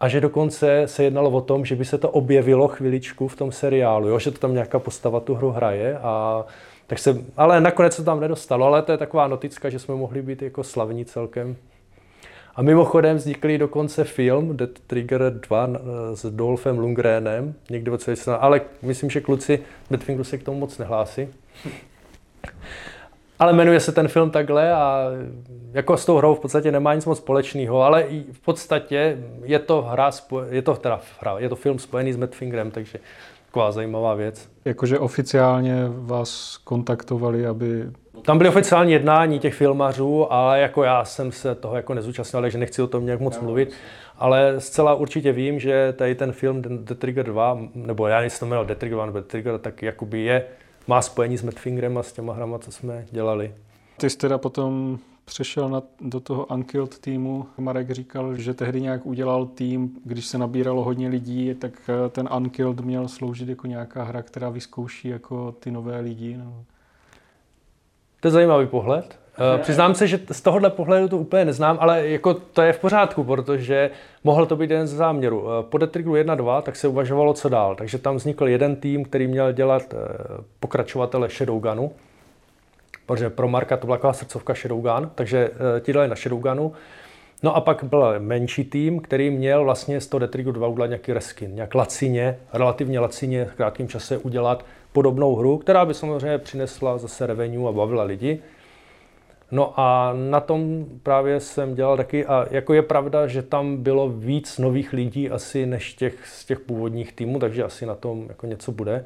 [0.00, 3.52] a že dokonce se jednalo o tom, že by se to objevilo chviličku v tom
[3.52, 4.18] seriálu, jo?
[4.18, 6.44] že to tam nějaká postava tu hru hraje a
[6.86, 10.22] tak se, ale nakonec se tam nedostalo, ale to je taková noticka, že jsme mohli
[10.22, 11.56] být jako slavní celkem.
[12.56, 15.68] A mimochodem vznikl dokonce film Dead Trigger 2
[16.14, 21.28] s Dolphem Lundgrenem, někdy v ale myslím, že kluci Batfingeru se k tomu moc nehlásí.
[23.38, 25.06] Ale jmenuje se ten film takhle a
[25.72, 29.82] jako s tou hrou v podstatě nemá nic moc společného, ale v podstatě je to
[29.82, 30.10] hra,
[30.50, 32.98] je to, teda hra, je to film spojený s Madfingerem, takže
[33.52, 34.48] taková zajímavá věc.
[34.64, 37.90] Jakože oficiálně vás kontaktovali, aby...
[38.22, 42.58] Tam byly oficiální jednání těch filmařů, ale jako já jsem se toho jako nezúčastnil, takže
[42.58, 43.72] nechci o tom nějak moc mluvit.
[44.18, 48.46] Ale zcela určitě vím, že tady ten film The Trigger 2, nebo já nejsem to
[48.46, 50.44] jmenoval The Trigger 2 nebo The Trigger, tak jakoby je,
[50.86, 53.54] má spojení s Madfingerem a s těma hrama, co jsme dělali.
[53.96, 57.46] Ty jsi teda potom přešel na, do toho Unkilled týmu.
[57.58, 62.28] Marek říkal, že tehdy nějak udělal tým, když se nabíralo hodně lidí, tak eh, ten
[62.36, 66.36] Unkilled měl sloužit jako nějaká hra, která vyzkouší jako ty nové lidi.
[66.36, 66.64] No.
[68.20, 69.18] To je zajímavý pohled.
[69.54, 72.78] Uh, přiznám se, že z tohohle pohledu to úplně neznám, ale jako to je v
[72.78, 73.90] pořádku, protože
[74.24, 75.44] mohl to být jeden z záměrů.
[75.62, 77.74] Po Detriglu 1.2 tak se uvažovalo, co dál.
[77.74, 79.98] Takže tam vznikl jeden tým, který měl dělat uh,
[80.60, 81.92] pokračovatele Shadowgunu,
[83.06, 86.72] protože pro Marka to byla taková srdcovka Shadowgun, takže uh, ti dali na Shadowgunu.
[87.42, 91.12] No a pak byl menší tým, který měl vlastně z toho Detrigu 2 udělat nějaký
[91.12, 96.98] reskin, nějak lacině, relativně lacině v krátkém čase udělat podobnou hru, která by samozřejmě přinesla
[96.98, 98.42] zase revenue a bavila lidi.
[99.50, 104.08] No a na tom právě jsem dělal taky, a jako je pravda, že tam bylo
[104.08, 108.46] víc nových lidí asi než těch z těch původních týmů, takže asi na tom jako
[108.46, 109.04] něco bude.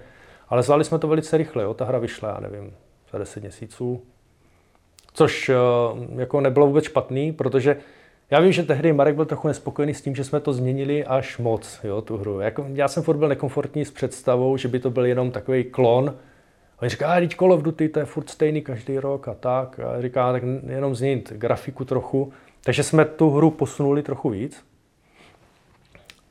[0.49, 1.75] Ale zvládli jsme to velice rychle, jo?
[1.75, 2.73] ta hra vyšla, já nevím,
[3.12, 4.03] za 10 měsíců.
[5.12, 5.55] Což eh,
[6.21, 7.77] jako nebylo vůbec špatný, protože
[8.31, 11.38] já vím, že tehdy Marek byl trochu nespokojený s tím, že jsme to změnili až
[11.38, 12.40] moc, jo, tu hru.
[12.40, 16.14] Jako, já jsem furt byl nekomfortní s představou, že by to byl jenom takový klon.
[16.79, 19.81] A on říká, teď Call of Duty, to je furt stejný každý rok a tak.
[19.81, 22.33] A říká, tak jenom změnit grafiku trochu.
[22.64, 24.64] Takže jsme tu hru posunuli trochu víc.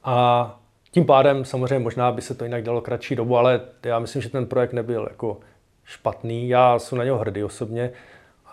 [0.03, 0.59] A
[0.91, 4.29] tím pádem samozřejmě možná by se to jinak dalo kratší dobu, ale já myslím, že
[4.29, 5.39] ten projekt nebyl jako
[5.85, 6.49] špatný.
[6.49, 7.91] Já jsem na něho hrdý osobně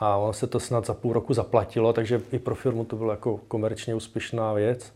[0.00, 3.10] a ono se to snad za půl roku zaplatilo, takže i pro firmu to bylo
[3.10, 4.92] jako komerčně úspěšná věc.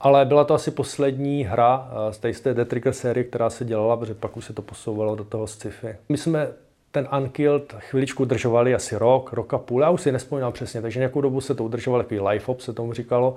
[0.00, 3.50] Ale byla to asi poslední hra eh, z té, z té The Trigger série, která
[3.50, 5.96] se dělala, protože pak už se to posouvalo do toho sci-fi.
[6.08, 6.48] My jsme
[6.90, 11.00] ten Unkilled chviličku udržovali asi rok, rok a půl, já už si nespomínám přesně, takže
[11.00, 13.36] nějakou dobu se to udržovalo, takový life op se tomu říkalo.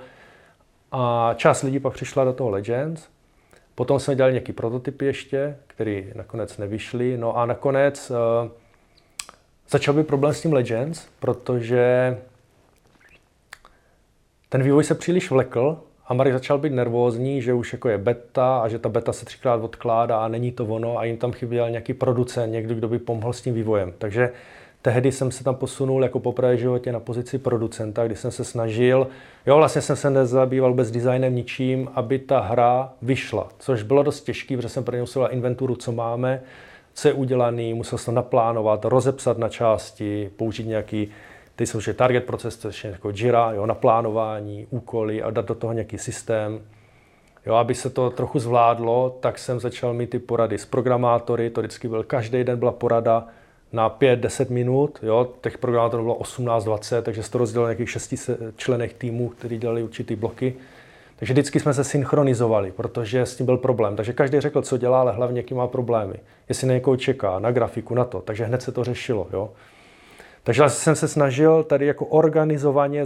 [0.91, 3.07] A část lidí pak přišla do toho Legends.
[3.75, 7.17] Potom jsme dělali nějaký prototypy ještě, které nakonec nevyšly.
[7.17, 8.51] No a nakonec uh,
[9.69, 12.17] začal být problém s tím Legends, protože
[14.49, 18.59] ten vývoj se příliš vlekl a Marek začal být nervózní, že už jako je beta
[18.59, 21.69] a že ta beta se třikrát odkládá a není to ono a jim tam chyběl
[21.69, 23.93] nějaký producent, někdo, kdo by pomohl s tím vývojem.
[23.97, 24.31] Takže
[24.83, 29.07] tehdy jsem se tam posunul jako poprvé životě na pozici producenta, kdy jsem se snažil,
[29.45, 34.21] jo, vlastně jsem se nezabýval vůbec designem ničím, aby ta hra vyšla, což bylo dost
[34.21, 36.41] těžké, protože jsem pro ně musel inventuru, co máme,
[36.93, 41.07] co je udělaný, musel jsem naplánovat, rozepsat na části, použít nějaký,
[41.55, 45.55] ty jsou že target proces, to je jako Jira, jo, naplánování, úkoly a dát do
[45.55, 46.59] toho nějaký systém.
[47.45, 51.61] Jo, aby se to trochu zvládlo, tak jsem začal mít ty porady s programátory, to
[51.61, 53.27] vždycky byl, každý den byla porada
[53.73, 58.13] na 5-10 minut, jo, těch programátorů bylo 18-20, takže se to rozdělilo nějakých 6
[58.55, 60.53] členech týmu, kteří dělali určitý bloky.
[61.15, 63.95] Takže vždycky jsme se synchronizovali, protože s tím byl problém.
[63.95, 66.15] Takže každý řekl, co dělá, ale hlavně jaký má problémy.
[66.49, 68.21] Jestli na někoho čeká, na grafiku, na to.
[68.21, 69.27] Takže hned se to řešilo.
[69.33, 69.49] Jo?
[70.43, 73.05] Takže jsem se snažil tady jako organizovaně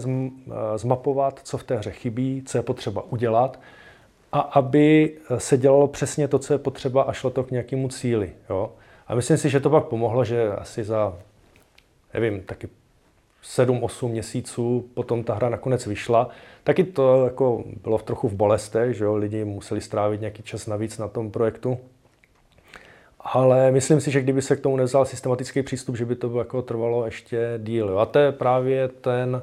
[0.76, 3.60] zmapovat, co v té hře chybí, co je potřeba udělat
[4.32, 8.32] a aby se dělalo přesně to, co je potřeba a šlo to k nějakému cíli.
[8.50, 8.72] Jo?
[9.08, 11.14] A myslím si, že to pak pomohlo, že asi za,
[12.14, 12.70] nevím, taky
[13.44, 16.30] 7-8 měsíců potom ta hra nakonec vyšla.
[16.64, 19.16] Taky to jako bylo v trochu v bolestech, že jo?
[19.16, 21.78] lidi museli strávit nějaký čas navíc na tom projektu.
[23.20, 26.62] Ale myslím si, že kdyby se k tomu nevzal systematický přístup, že by to jako
[26.62, 27.90] trvalo ještě díl.
[27.90, 27.98] Jo?
[27.98, 29.42] A to je právě ten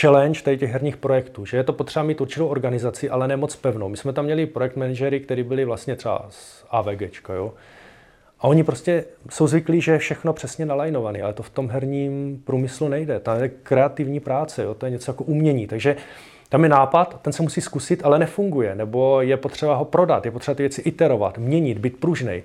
[0.00, 3.56] challenge tady těch herních projektů, že je to potřeba mít určitou organizaci, ale ne moc
[3.56, 3.88] pevnou.
[3.88, 7.54] My jsme tam měli projekt manažery, který byli vlastně třeba z AVG, jo?
[8.44, 12.42] A oni prostě jsou zvyklí, že je všechno přesně nalajnované, ale to v tom herním
[12.44, 13.20] průmyslu nejde.
[13.20, 14.74] To je kreativní práce, jo?
[14.74, 15.66] to je něco jako umění.
[15.66, 15.96] Takže
[16.48, 20.30] tam je nápad, ten se musí zkusit, ale nefunguje, nebo je potřeba ho prodat, je
[20.30, 22.42] potřeba ty věci iterovat, měnit, být pružnej.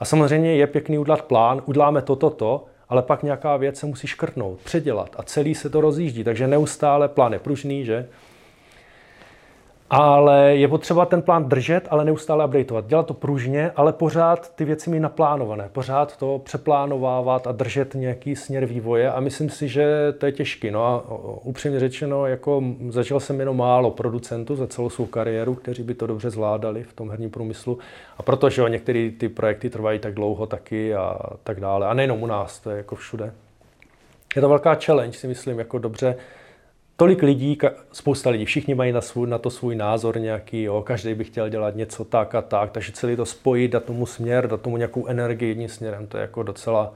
[0.00, 3.86] A samozřejmě je pěkný udělat plán, uděláme toto, to, to, ale pak nějaká věc se
[3.86, 8.08] musí škrtnout, předělat a celý se to rozjíždí, takže neustále plán je pružný, že?
[9.90, 12.86] Ale je potřeba ten plán držet, ale neustále updateovat.
[12.86, 15.68] Dělat to pružně, ale pořád ty věci mít naplánované.
[15.72, 19.12] Pořád to přeplánovávat a držet nějaký směr vývoje.
[19.12, 20.70] A myslím si, že to je těžké.
[20.70, 21.04] No a
[21.42, 26.06] upřímně řečeno, jako začal jsem jenom málo producentů za celou svou kariéru, kteří by to
[26.06, 27.78] dobře zvládali v tom herním průmyslu.
[28.18, 31.86] A protože některé ty projekty trvají tak dlouho taky a tak dále.
[31.86, 33.32] A nejenom u nás, to je jako všude.
[34.36, 36.16] Je to velká challenge, si myslím, jako dobře
[36.96, 37.58] tolik lidí,
[37.92, 41.48] spousta lidí, všichni mají na, svůj, na to svůj názor nějaký, jo, každý by chtěl
[41.48, 45.06] dělat něco tak a tak, takže celý to spojit, dát tomu směr, dát tomu nějakou
[45.06, 46.94] energii jedním směrem, to je jako docela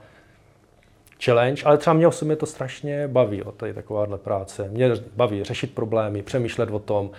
[1.25, 4.69] challenge, ale třeba mě osobně to strašně baví, jo, tady takováhle práce.
[4.69, 7.11] Mě baví řešit problémy, přemýšlet o tom,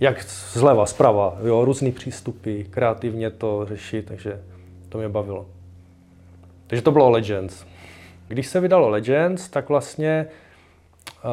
[0.00, 4.42] jak zleva, zprava, jo, různý přístupy, kreativně to řešit, takže
[4.88, 5.46] to mě bavilo.
[6.66, 7.64] Takže to bylo Legends.
[8.28, 10.26] Když se vydalo Legends, tak vlastně
[11.24, 11.30] uh,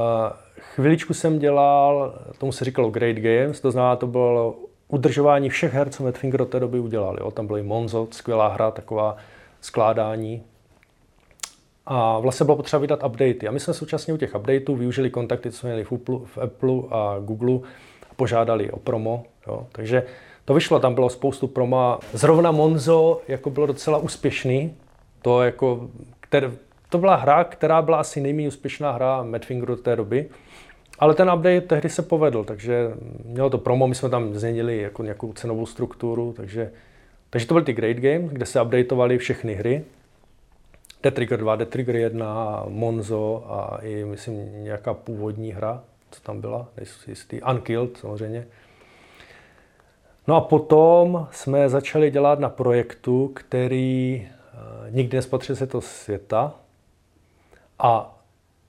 [0.59, 4.55] Chviličku jsem dělal, tomu se říkalo Great Games, to znamená, to bylo
[4.87, 7.17] udržování všech her, co Madfinger do té doby udělali.
[7.21, 7.31] Jo.
[7.31, 9.17] Tam byl i Monzo, skvělá hra, taková
[9.61, 10.43] skládání.
[11.85, 13.47] A vlastně bylo potřeba vydat updaty.
[13.47, 16.73] A my jsme současně u těch updateů využili kontakty, co měli v Apple, v Apple
[16.91, 17.55] a Google
[18.11, 19.23] a požádali o promo.
[19.47, 19.67] Jo.
[19.71, 20.03] Takže
[20.45, 21.99] to vyšlo, tam bylo spoustu promo.
[22.13, 24.75] Zrovna Monzo jako bylo docela úspěšný.
[25.21, 25.89] To, jako,
[26.19, 26.47] který,
[26.89, 30.29] to byla hra, která byla asi nejméně úspěšná hra Madfingeru té doby.
[30.99, 32.91] Ale ten update tehdy se povedl, takže
[33.25, 36.71] mělo to promo, my jsme tam změnili jako nějakou cenovou strukturu, takže,
[37.29, 39.83] takže to byly ty Great Games, kde se updateovaly všechny hry.
[41.01, 46.41] The Trigger 2, The Trigger 1, Monzo a i myslím nějaká původní hra, co tam
[46.41, 48.47] byla, nejsem si jistý, Unkilled samozřejmě.
[50.27, 56.53] No a potom jsme začali dělat na projektu, který uh, nikdy nespatřil se to světa
[57.79, 58.14] a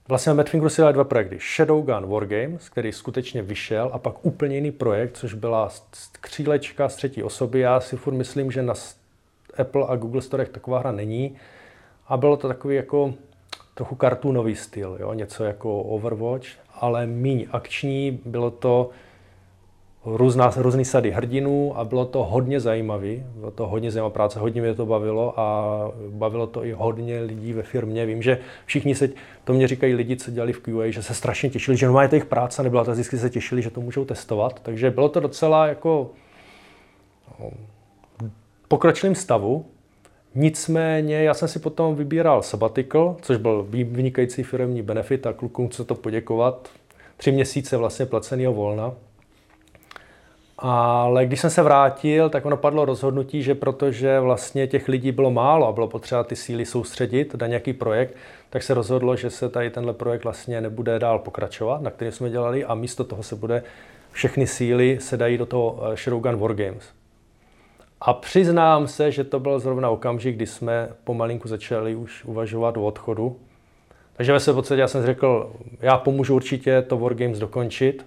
[0.09, 1.39] Vlastně na Madfingeru si dali dva projekty.
[1.57, 5.71] Shadowgun Wargames, který skutečně vyšel, a pak úplně jiný projekt, což byla
[6.21, 7.61] křílečka z třetí osoby.
[7.61, 8.75] Já si furt myslím, že na
[9.59, 11.37] Apple a Google Storech taková hra není.
[12.09, 13.15] A bylo to takový jako
[13.75, 15.13] trochu kartunový styl, jo?
[15.13, 18.21] něco jako Overwatch, ale míň akční.
[18.25, 18.91] Bylo to
[20.07, 23.23] různá, různý sady hrdinů a bylo to hodně zajímavý.
[23.37, 27.53] Bylo to hodně zajímavá práce, hodně mě to bavilo a bavilo to i hodně lidí
[27.53, 28.07] ve firmě.
[28.07, 29.09] Vím, že všichni se,
[29.45, 32.15] to mě říkají lidi, co dělali v QA, že se strašně těšili, že normálně to
[32.15, 34.61] jejich práce nebyla, tak vždycky se těšili, že to můžou testovat.
[34.63, 36.11] Takže bylo to docela jako
[37.41, 37.51] no,
[38.69, 39.67] pokročilým stavu.
[40.35, 45.85] Nicméně já jsem si potom vybíral sabbatical, což byl vynikající firmní benefit a klukům chci
[45.85, 46.69] to poděkovat.
[47.17, 48.93] Tři měsíce vlastně placeného volna,
[50.59, 55.31] ale když jsem se vrátil, tak ono padlo rozhodnutí, že protože vlastně těch lidí bylo
[55.31, 58.17] málo a bylo potřeba ty síly soustředit na nějaký projekt,
[58.51, 62.31] tak se rozhodlo, že se tady tenhle projekt vlastně nebude dál pokračovat, na kterém jsme
[62.31, 63.63] dělali a místo toho se bude
[64.13, 66.85] všechny síly se dají do toho eh, Shadowgun Wargames.
[68.01, 72.83] A přiznám se, že to byl zrovna okamžik, kdy jsme pomalinku začali už uvažovat o
[72.83, 73.37] odchodu.
[74.13, 78.07] Takže ve své podstatě já jsem řekl, já pomůžu určitě to Wargames dokončit,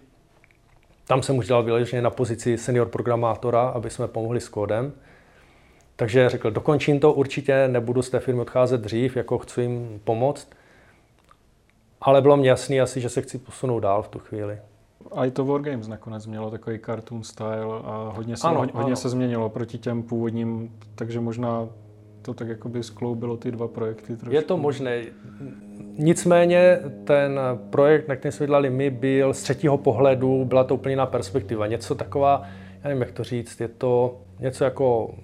[1.10, 4.93] tam jsem už dělal vyloženě na pozici senior programátora, aby jsme pomohli s kódem.
[5.95, 10.50] Takže řekl, dokončím to, určitě nebudu z té firmy odcházet dřív, jako chci jim pomoct.
[12.02, 14.60] Ale bylo mě jasný asi, že se chci posunout dál v tu chvíli.
[15.12, 18.95] A i to Wargames nakonec mělo takový cartoon style a hodně se, ano, hodně ano.
[18.95, 21.67] se změnilo proti těm původním, takže možná
[22.21, 24.36] to tak jakoby skloubilo ty dva projekty trošku.
[24.36, 25.01] Je to možné.
[25.97, 30.93] Nicméně ten projekt, na který jsme dělali my, byl z třetího pohledu, byla to úplně
[30.93, 31.67] jiná perspektiva.
[31.67, 32.43] Něco taková,
[32.84, 35.15] já nevím, jak to říct, je to něco jako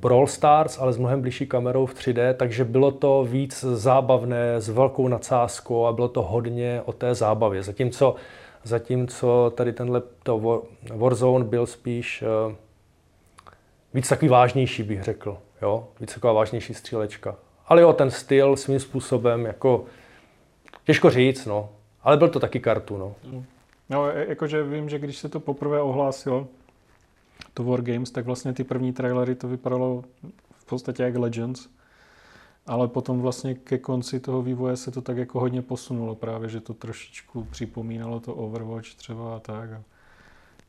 [0.00, 4.68] Brawl Stars, ale s mnohem blížší kamerou v 3D, takže bylo to víc zábavné, s
[4.68, 7.62] velkou nadsázkou a bylo to hodně o té zábavě.
[7.62, 8.14] Zatímco,
[8.64, 10.62] zatímco tady tenhle to
[10.94, 12.54] Warzone byl spíš uh,
[13.94, 15.38] víc takový vážnější, bych řekl.
[15.62, 15.88] Jo?
[16.00, 17.36] Víc taková vážnější střílečka.
[17.66, 19.84] Ale jo, ten styl svým způsobem, jako
[20.84, 21.70] těžko říct, no.
[22.02, 23.14] Ale byl to taky kartu, no.
[23.90, 26.46] No, jakože vím, že když se to poprvé ohlásilo,
[27.54, 30.04] to Wargames, tak vlastně ty první trailery to vypadalo
[30.52, 31.68] v podstatě jak Legends.
[32.66, 36.60] Ale potom vlastně ke konci toho vývoje se to tak jako hodně posunulo právě, že
[36.60, 39.72] to trošičku připomínalo to Overwatch třeba a tak.
[39.72, 39.82] A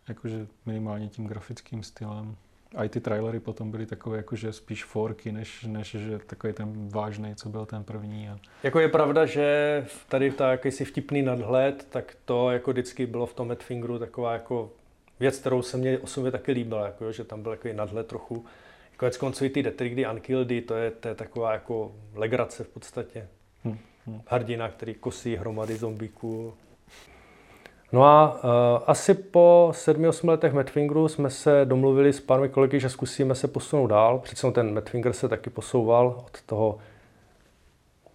[0.08, 2.36] jakože minimálně tím grafickým stylem.
[2.76, 6.90] A i ty trailery potom byly takové jakože spíš forky, než, než že takový ten
[6.90, 8.30] vážný, co byl ten první.
[8.30, 8.38] A...
[8.64, 13.34] Jako je pravda, že tady ta jakýsi vtipný nadhled, tak to jako vždycky bylo v
[13.34, 14.72] tom Madfingeru taková jako
[15.20, 18.46] věc, kterou se mě osobně taky líbila, jako, že tam byl takový nadhled trochu.
[18.98, 23.28] Konec konců i ty Detrigdy, Unkilledy, to je, to je taková jako legrace v podstatě.
[23.64, 24.22] Hmm, hmm.
[24.28, 26.54] Hrdina, který kosí hromady zombíků.
[27.92, 32.90] No a uh, asi po 7-8 letech Madfingeru jsme se domluvili s pár kolegy, že
[32.90, 34.20] zkusíme se posunout dál.
[34.20, 36.78] Přece ten Madfinger se taky posouval od toho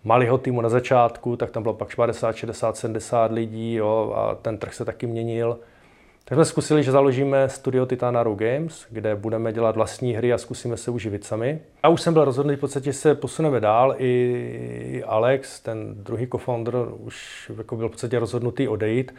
[0.04, 4.58] malého týmu na začátku, tak tam bylo pak 50, 60, 70 lidí jo, a ten
[4.58, 5.58] trh se taky měnil.
[6.24, 10.76] Tak jsme zkusili, že založíme studio Titanaru Games, kde budeme dělat vlastní hry a zkusíme
[10.76, 11.60] se uživit sami.
[11.82, 13.94] A už jsem byl rozhodnut, v podstatě se posuneme dál.
[13.98, 19.14] I Alex, ten druhý co-founder, už jako byl v podstatě rozhodnutý odejít.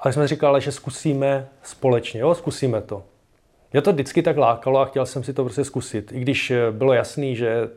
[0.00, 3.02] Ale jsme říkali, že zkusíme společně, jo, zkusíme to.
[3.72, 6.12] Mě to vždycky tak lákalo a chtěl jsem si to prostě zkusit.
[6.12, 7.70] I když bylo jasný, že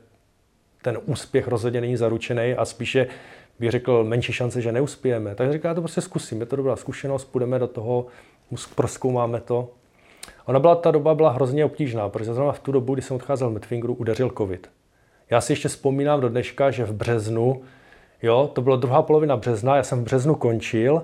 [0.82, 3.08] ten úspěch rozhodně není zaručený a spíše
[3.60, 5.36] bych řekl menší šance, že neuspějeme.
[5.36, 8.06] Tak říká, to prostě zkusím, je to dobrá zkušenost, půjdeme do toho,
[8.76, 9.70] proskoumáme to.
[10.46, 13.50] Ona byla, ta doba byla hrozně obtížná, protože zrovna v tu dobu, kdy jsem odcházel
[13.50, 14.70] z Medfingeru, udeřil covid.
[15.30, 17.62] Já si ještě vzpomínám do dneška, že v březnu,
[18.22, 21.04] jo, to byla druhá polovina března, já jsem v březnu končil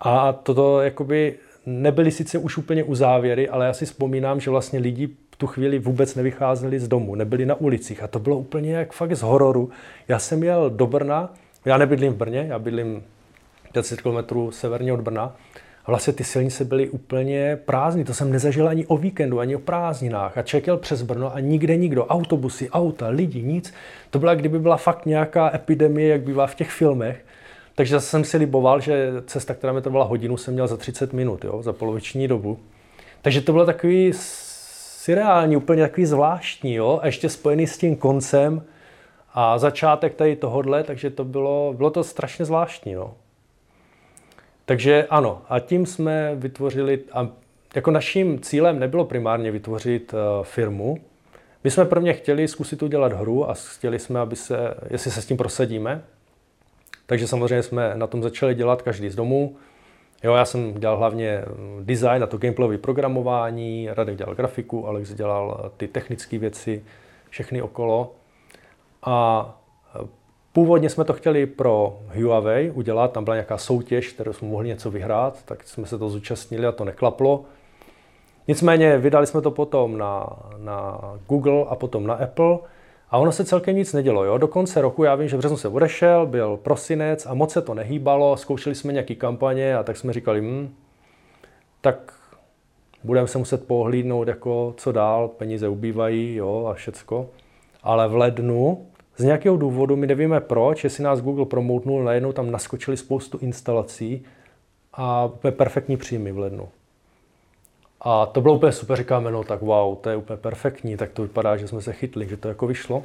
[0.00, 1.34] a toto jakoby
[1.66, 5.46] nebyly sice už úplně u závěry, ale já si vzpomínám, že vlastně lidi v tu
[5.46, 9.22] chvíli vůbec nevycházeli z domu, nebyli na ulicích a to bylo úplně jak fakt z
[9.22, 9.70] hororu.
[10.08, 11.32] Já jsem jel do Brna,
[11.64, 13.02] já nebydlím v Brně, já bydlím
[13.74, 15.36] 10 km severně od Brna
[15.84, 18.04] a vlastně ty silnice byly úplně prázdné.
[18.04, 20.38] To jsem nezažil ani o víkendu, ani o prázdninách.
[20.38, 22.06] A čekal přes Brno a nikde nikdo.
[22.06, 23.74] Autobusy, auta, lidi, nic.
[24.10, 27.24] To byla, kdyby byla fakt nějaká epidemie, jak bývá v těch filmech.
[27.74, 31.12] Takže zase jsem si liboval, že cesta, která mi trvala hodinu, jsem měl za 30
[31.12, 32.58] minut, jo, za poloviční dobu.
[33.22, 38.62] Takže to bylo takový surreální, úplně takový zvláštní, jo, a ještě spojený s tím koncem
[39.34, 43.14] a začátek tady tohodle, takže to bylo, bylo to strašně zvláštní, no.
[44.64, 47.28] Takže ano, a tím jsme vytvořili, a
[47.74, 50.98] jako naším cílem nebylo primárně vytvořit uh, firmu.
[51.64, 55.26] My jsme prvně chtěli zkusit udělat hru a chtěli jsme, aby se, jestli se s
[55.26, 56.02] tím prosadíme.
[57.10, 59.56] Takže samozřejmě jsme na tom začali dělat každý z domů.
[60.24, 65.14] Jo, já jsem dělal hlavně mm, design a to gameplayové programování, Radek dělal grafiku, Alex
[65.14, 66.84] dělal eh, ty technické věci,
[67.30, 68.12] všechny okolo.
[69.02, 69.60] A
[70.52, 74.90] Původně jsme to chtěli pro Huawei udělat, tam byla nějaká soutěž, kterou jsme mohli něco
[74.90, 77.44] vyhrát, tak jsme se to zúčastnili a to neklaplo.
[78.48, 82.58] Nicméně vydali jsme to potom na, na Google a potom na Apple
[83.10, 84.24] a ono se celkem nic nedělo.
[84.24, 84.38] Jo?
[84.38, 87.62] Do konce roku, já vím, že v březnu se odešel, byl prosinec a moc se
[87.62, 90.74] to nehýbalo, zkoušeli jsme nějaký kampaně a tak jsme říkali, hm,
[91.80, 92.12] tak
[93.04, 97.28] budeme se muset pohlídnout, jako co dál, peníze ubývají jo, a všecko.
[97.82, 98.86] Ale v lednu
[99.16, 104.22] z nějakého důvodu, my nevíme proč, jestli nás Google promoutnul, najednou tam naskočili spoustu instalací
[104.92, 106.68] a perfektní příjmy v lednu.
[108.00, 111.22] A to bylo úplně super, říkáme, no tak wow, to je úplně perfektní, tak to
[111.22, 113.04] vypadá, že jsme se chytli, že to jako vyšlo.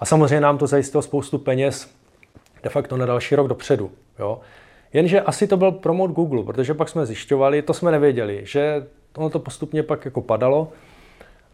[0.00, 1.90] A samozřejmě nám to zajistilo spoustu peněz
[2.62, 3.90] de facto na další rok dopředu.
[4.18, 4.40] Jo.
[4.92, 8.86] Jenže asi to byl promote Google, protože pak jsme zjišťovali, to jsme nevěděli, že
[9.16, 10.72] ono to postupně pak jako padalo,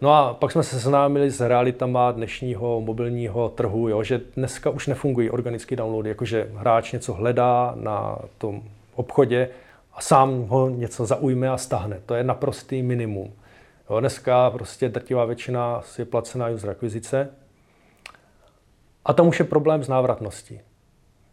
[0.02, 4.86] No a pak jsme se seznámili s realitama dnešního mobilního trhu, jo, že dneska už
[4.86, 8.62] nefungují organické downloady, jakože hráč něco hledá na tom
[8.94, 9.48] obchodě
[10.00, 12.00] a sám ho něco zaujme a stáhne.
[12.06, 13.32] To je naprostý minimum.
[13.90, 17.28] Jo, dneska prostě drtivá většina je placená user akvizice
[19.04, 20.60] a tam už je problém s návratností.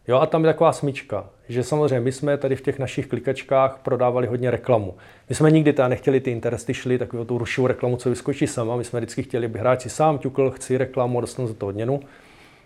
[0.08, 3.78] Jo, a tam je taková smyčka, že samozřejmě my jsme tady v těch našich klikačkách
[3.82, 4.94] prodávali hodně reklamu.
[5.28, 8.76] My jsme nikdy teda nechtěli ty interesty šli, takovou tu rušivou reklamu, co vyskočí sama.
[8.76, 11.66] My jsme vždycky chtěli, aby hráč si sám ťukl, chci reklamu a dostanu za to
[11.66, 12.00] odměnu.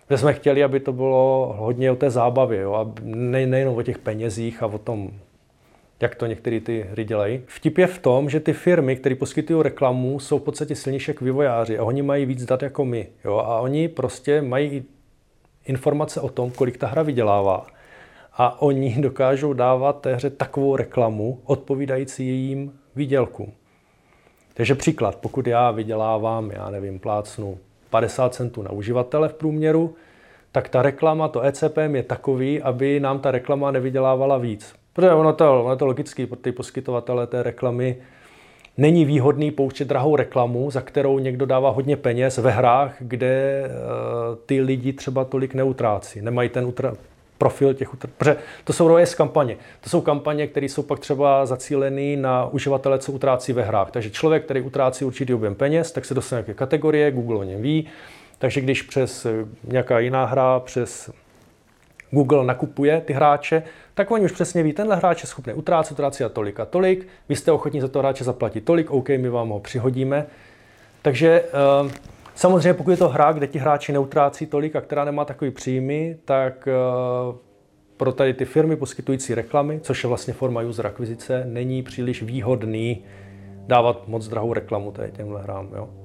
[0.09, 3.83] My jsme chtěli, aby to bylo hodně o té zábavě, jo, a ne, nejenom o
[3.83, 5.11] těch penězích a o tom,
[6.01, 7.41] jak to některé ty hry dělají.
[7.45, 11.21] Vtip je v tom, že ty firmy, které poskytují reklamu, jsou v podstatě silnější jak
[11.21, 13.07] vývojáři a oni mají víc dat jako my.
[13.25, 13.37] Jo?
[13.37, 14.85] A oni prostě mají
[15.65, 17.67] informace o tom, kolik ta hra vydělává.
[18.33, 23.53] A oni dokážou dávat té hře takovou reklamu, odpovídající jejím výdělkům.
[24.53, 27.57] Takže příklad, pokud já vydělávám, já nevím, plácnu
[27.89, 29.95] 50 centů na uživatele v průměru,
[30.51, 34.75] tak ta reklama, to ECPM je takový, aby nám ta reklama nevydělávala víc.
[34.93, 37.97] Protože ono to, ono to logicky, pro ty poskytovatele té reklamy
[38.77, 44.35] není výhodný pouštět drahou reklamu, za kterou někdo dává hodně peněz ve hrách, kde uh,
[44.45, 46.21] ty lidi třeba tolik neutrácí.
[46.21, 46.95] Nemají ten utra-
[47.37, 49.57] profil těch utr- Protože to jsou ROAS kampaně.
[49.81, 53.91] To jsou kampaně, které jsou pak třeba zacílené na uživatele, co utrácí ve hrách.
[53.91, 57.61] Takže člověk, který utrácí určitý objem peněz, tak se dostane nějaké kategorie, Google o něm
[57.61, 57.87] ví.
[58.39, 59.31] Takže když přes eh,
[59.63, 61.11] nějaká jiná hra, přes
[62.13, 66.25] Google nakupuje ty hráče, tak oni už přesně ví, tenhle hráč je schopný utrácet, utrácet
[66.25, 69.49] a tolik a tolik, vy jste ochotní za to hráče zaplatit tolik, OK, my vám
[69.49, 70.25] ho přihodíme.
[71.01, 71.43] Takže
[71.83, 71.91] uh,
[72.35, 76.17] samozřejmě pokud je to hra, kde ti hráči neutrácí tolik a která nemá takový příjmy,
[76.25, 77.35] tak uh,
[77.97, 83.03] pro tady ty firmy poskytující reklamy, což je vlastně forma user akvizice, není příliš výhodný
[83.67, 85.69] dávat moc drahou reklamu tady těmhle hrám.
[85.75, 86.02] Jo.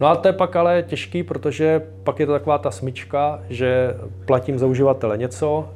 [0.00, 3.94] No a to je pak ale těžký, protože pak je to taková ta smyčka, že
[4.26, 5.68] platím za uživatele něco,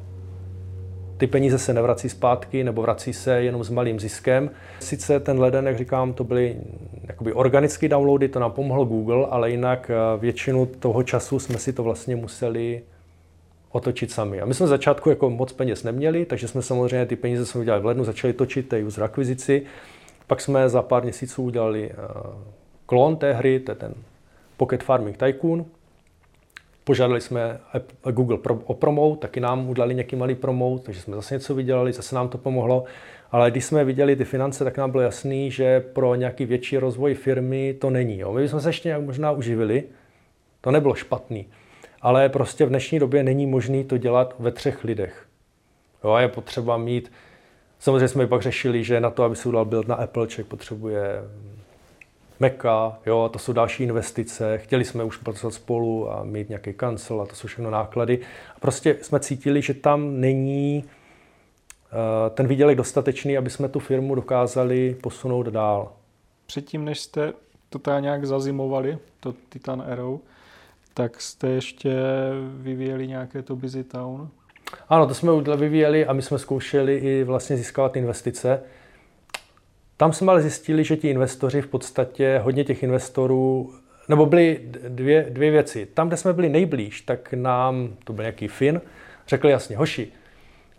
[1.17, 4.49] ty peníze se nevrací zpátky nebo vrací se jenom s malým ziskem.
[4.79, 6.55] Sice ten leden, jak říkám, to byly
[7.03, 11.73] jakoby organické downloady, to nám pomohlo Google, ale jinak eh, většinu toho času jsme si
[11.73, 12.81] to vlastně museli
[13.71, 14.41] otočit sami.
[14.41, 17.61] A my jsme v začátku jako moc peněz neměli, takže jsme samozřejmě ty peníze jsme
[17.61, 19.63] udělali v lednu, začali točit té user akvizici.
[20.27, 22.31] Pak jsme za pár měsíců udělali uh,
[22.87, 23.93] klon té hry, to je ten
[24.57, 25.65] Pocket Farming Tycoon.
[26.83, 27.59] Požádali jsme
[28.11, 32.15] Google o promo, taky nám udělali nějaký malý promo, takže jsme zase něco vydělali, zase
[32.15, 32.83] nám to pomohlo.
[33.31, 37.13] Ale když jsme viděli ty finance, tak nám bylo jasný, že pro nějaký větší rozvoj
[37.13, 38.19] firmy to není.
[38.19, 38.33] Jo.
[38.33, 39.83] My jsme se ještě nějak možná uživili,
[40.61, 41.45] to nebylo špatný.
[42.01, 45.25] Ale prostě v dnešní době není možné to dělat ve třech lidech.
[46.03, 47.11] Jo, a je potřeba mít,
[47.79, 51.21] samozřejmě jsme pak řešili, že na to, aby se udal build na Apple, člověk potřebuje
[52.39, 54.57] Meka, jo, to jsou další investice.
[54.57, 58.19] Chtěli jsme už pracovat spolu a mít nějaký kancel a to jsou všechno náklady.
[58.55, 64.15] A prostě jsme cítili, že tam není uh, ten výdělek dostatečný, aby jsme tu firmu
[64.15, 65.91] dokázali posunout dál.
[66.45, 67.33] Předtím, než jste
[67.69, 70.19] to tady nějak zazimovali, to Titan Arrow,
[70.93, 71.91] tak jste ještě
[72.57, 74.29] vyvíjeli nějaké to Busy Town?
[74.89, 78.61] Ano, to jsme vyvíjeli a my jsme zkoušeli i vlastně získávat investice.
[79.97, 83.73] Tam jsme ale zjistili, že ti investoři v podstatě, hodně těch investorů,
[84.09, 85.87] nebo byly dvě, dvě věci.
[85.93, 88.81] Tam, kde jsme byli nejblíž, tak nám, to byl nějaký Fin,
[89.27, 90.07] řekli jasně, hoši,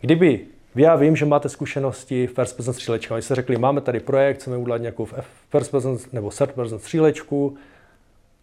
[0.01, 0.45] kdyby
[0.75, 3.15] já vím, že máte zkušenosti v first person střílečka.
[3.15, 5.07] Oni se řekli, máme tady projekt, chceme udělat nějakou
[5.49, 7.57] first person nebo third person střílečku,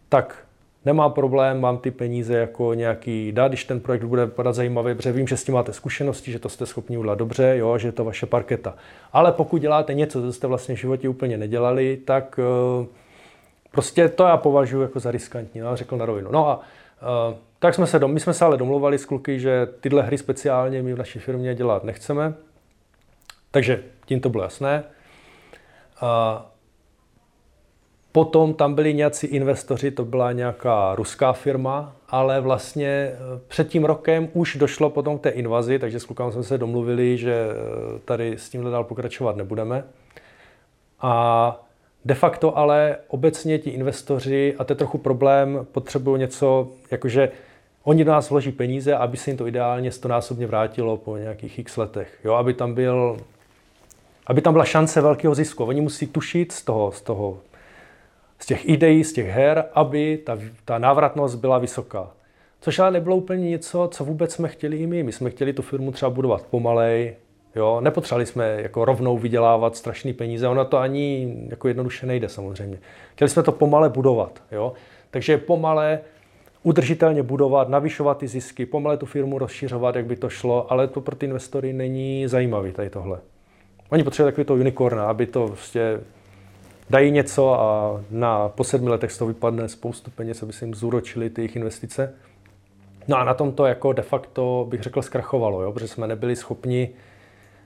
[0.09, 0.46] tak
[0.87, 5.13] nemá problém, mám ty peníze jako nějaký dát, když ten projekt bude vypadat zajímavě, protože
[5.13, 7.93] vím, že s tím máte zkušenosti, že to jste schopni udělat dobře, jo, že je
[7.93, 8.75] to vaše parketa.
[9.13, 12.41] Ale pokud děláte něco, co jste vlastně v životě úplně nedělali, tak
[12.79, 12.87] uh,
[13.71, 16.31] prostě to já považuji jako za riskantní, no, řekl na rovinu.
[16.33, 19.67] No a uh, tak jsme se, dom, my jsme se ale domluvali s kluky, že
[19.81, 22.35] tyhle hry speciálně my v naší firmě dělat nechceme.
[23.51, 24.85] Takže tím to bylo jasné.
[28.17, 33.17] Potom tam byli nějací investoři, to byla nějaká ruská firma, ale vlastně eh,
[33.49, 37.19] před tím rokem už došlo potom k té invazi, takže s klukami jsme se domluvili,
[37.19, 39.85] že eh, tady s tímhle dál pokračovat nebudeme.
[41.01, 41.65] A
[42.05, 47.31] de facto ale obecně ti investoři, a to je trochu problém, potřebují něco, jakože
[47.85, 51.77] oni do nás vloží peníze, aby se jim to ideálně stonásobně vrátilo po nějakých x
[51.77, 52.19] letech.
[52.25, 53.17] Jo, aby tam byl
[54.27, 55.65] aby tam byla šance velkého zisku.
[55.65, 57.39] Oni musí tušit z toho, z toho
[58.39, 62.11] z těch ideí, z těch her, aby ta, ta návratnost byla vysoká.
[62.61, 65.03] Což ale nebylo úplně něco, co vůbec jsme chtěli i my.
[65.03, 67.15] My jsme chtěli tu firmu třeba budovat pomalej,
[67.57, 67.81] jo?
[67.81, 72.79] nepotřebovali jsme jako rovnou vydělávat strašné peníze, ono to ani jako jednoduše nejde samozřejmě.
[73.13, 74.73] Chtěli jsme to pomale budovat, jo?
[75.11, 76.01] takže pomale
[76.63, 81.01] udržitelně budovat, navyšovat ty zisky, pomale tu firmu rozšiřovat, jak by to šlo, ale to
[81.01, 83.19] pro ty investory není zajímavý tady tohle.
[83.91, 86.01] Oni potřebují takový to unicorna, aby to prostě
[86.91, 90.75] dají něco a na, po sedmi letech z toho vypadne spoustu peněz, aby se jim
[90.75, 92.15] zúročili ty jejich investice.
[93.09, 96.37] No a na tom to jako de facto bych řekl zkrachovalo, jo, protože jsme nebyli
[96.37, 96.91] schopni,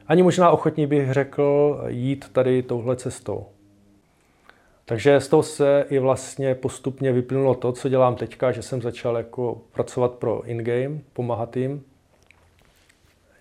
[0.06, 3.46] ani možná ochotní bych řekl, jít tady touhle cestou.
[4.84, 9.16] Takže z toho se i vlastně postupně vyplynulo to, co dělám teďka, že jsem začal
[9.16, 11.82] jako pracovat pro in-game, pomáhat jim.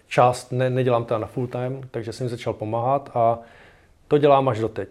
[0.07, 3.39] Část ne, nedělám to na full time, takže jsem začal pomáhat a
[4.07, 4.89] to dělám až doteď.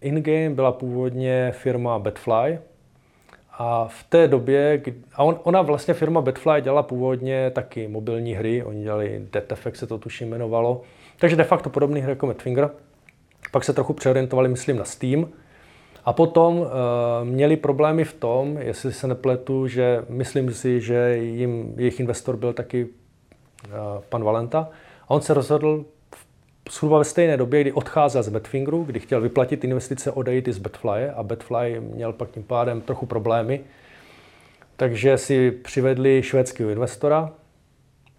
[0.00, 2.58] InGame byla původně firma Batfly
[3.58, 4.82] a v té době,
[5.14, 9.76] a on, ona vlastně firma Batfly dělala původně taky mobilní hry, oni dělali Death Effect
[9.76, 10.82] se to tuším jmenovalo,
[11.18, 12.70] takže de facto podobný hry jako Madfinger.
[13.52, 15.28] Pak se trochu přeorientovali, myslím, na Steam.
[16.04, 16.66] A potom uh,
[17.24, 22.52] měli problémy v tom, jestli se nepletu, že myslím si, že jim, jejich investor byl
[22.52, 22.90] taky uh,
[24.08, 24.68] pan Valenta.
[25.04, 25.84] A on se rozhodl
[26.70, 30.58] zhruba ve stejné době, kdy odcházel z Badfingeru, kdy chtěl vyplatit investice, odejít i z
[30.58, 33.60] Badfly a Badfly měl pak tím pádem trochu problémy.
[34.76, 37.32] Takže si přivedli švédského investora,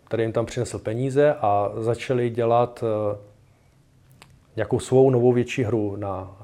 [0.05, 3.17] který jim tam přinesl peníze a začali dělat eh,
[4.55, 6.37] nějakou svou novou větší hru na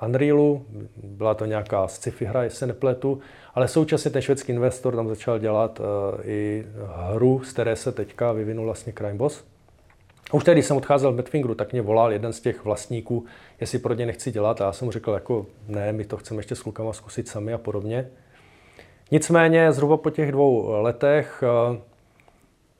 [0.00, 0.66] eh, Unrealu.
[0.96, 3.20] Byla to nějaká sci-fi hra, jestli se nepletu,
[3.54, 6.66] ale současně ten švédský investor tam začal dělat eh, i
[7.12, 9.51] hru, z které se teďka vyvinul vlastně Crime Boss.
[10.30, 13.24] A už tehdy, jsem odcházel v Medfingeru, tak mě volal jeden z těch vlastníků,
[13.60, 14.60] jestli pro ně nechci dělat.
[14.60, 17.52] A já jsem mu řekl, jako ne, my to chceme ještě s klukama zkusit sami
[17.52, 18.10] a podobně.
[19.10, 21.42] Nicméně zhruba po těch dvou letech
[21.72, 21.80] eh,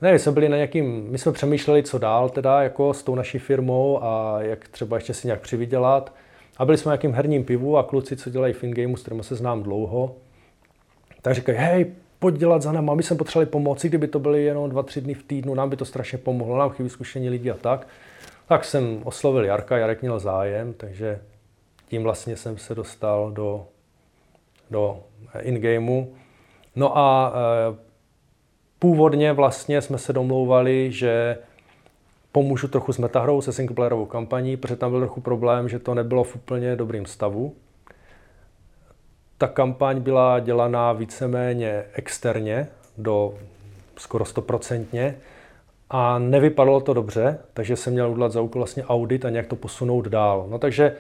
[0.03, 3.39] Ne, jsme byli na nějakým, my jsme přemýšleli, co dál teda jako s tou naší
[3.39, 6.15] firmou a jak třeba ještě si nějak přivydělat.
[6.57, 9.25] A byli jsme na nějakým herním pivu a kluci, co dělají v InGameu, s kterými
[9.25, 10.17] se znám dlouho,
[11.23, 11.93] tak říkají, hej,
[12.23, 15.15] pojď dělat za náma, my jsme potřebovali pomoci, kdyby to byly jenom dva, tři dny
[15.15, 17.87] v týdnu, nám by to strašně pomohlo, nám chybí zkušení lidi a tak.
[18.47, 21.21] Tak jsem oslovil Jarka, Jarek měl zájem, takže
[21.89, 23.67] tím vlastně jsem se dostal do,
[24.71, 25.01] do
[25.41, 26.15] in-gameu.
[26.77, 27.77] No a e,
[28.79, 31.39] původně vlastně jsme se domlouvali, že
[32.33, 36.25] pomůžu trochu s metahrou, se singleplayerovou kampaní, protože tam byl trochu problém, že to nebylo
[36.25, 37.55] v úplně dobrým stavu.
[39.43, 42.69] Ta kampaň byla dělaná víceméně externě,
[42.99, 43.35] do
[43.97, 45.17] skoro stoprocentně,
[45.91, 49.57] a nevypadalo to dobře, takže jsem měl udělat za úkol vlastně audit a nějak to
[49.57, 50.47] posunout dál.
[50.51, 50.97] No takže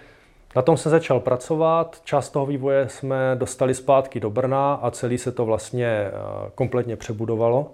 [0.56, 5.18] na tom jsem začal pracovat, část toho vývoje jsme dostali zpátky do Brna a celý
[5.18, 6.10] se to vlastně eh,
[6.54, 7.70] kompletně přebudovalo.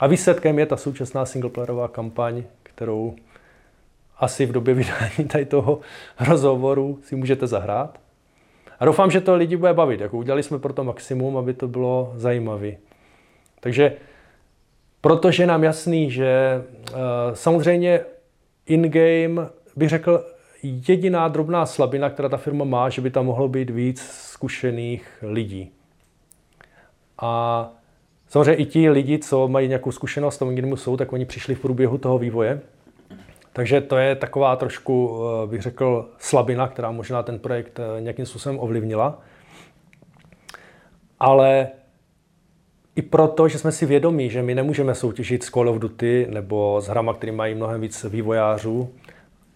[0.00, 3.14] A výsledkem je ta současná singleplayerová kampaň, kterou
[4.18, 5.80] asi v době vydání tady toho
[6.28, 8.03] rozhovoru si můžete zahrát.
[8.78, 10.00] A doufám, že to lidi bude bavit.
[10.00, 12.72] Jako udělali jsme pro to maximum, aby to bylo zajímavé.
[13.60, 13.92] Takže
[15.00, 16.62] protože nám jasný, že
[16.92, 16.98] uh,
[17.34, 18.00] samozřejmě
[18.66, 20.24] in-game bych řekl,
[20.62, 25.70] jediná drobná slabina, která ta firma má, že by tam mohlo být víc zkušených lidí.
[27.18, 27.72] A
[28.28, 31.60] samozřejmě i ti lidi, co mají nějakou zkušenost v tom jsou, tak oni přišli v
[31.60, 32.60] průběhu toho vývoje.
[33.54, 38.26] Takže to je taková trošku, eh, bych řekl, slabina, která možná ten projekt eh, nějakým
[38.26, 39.18] způsobem ovlivnila.
[41.20, 41.68] Ale
[42.96, 46.80] i proto, že jsme si vědomí, že my nemůžeme soutěžit s Call of Duty nebo
[46.80, 48.90] s hrama, které mají mnohem víc vývojářů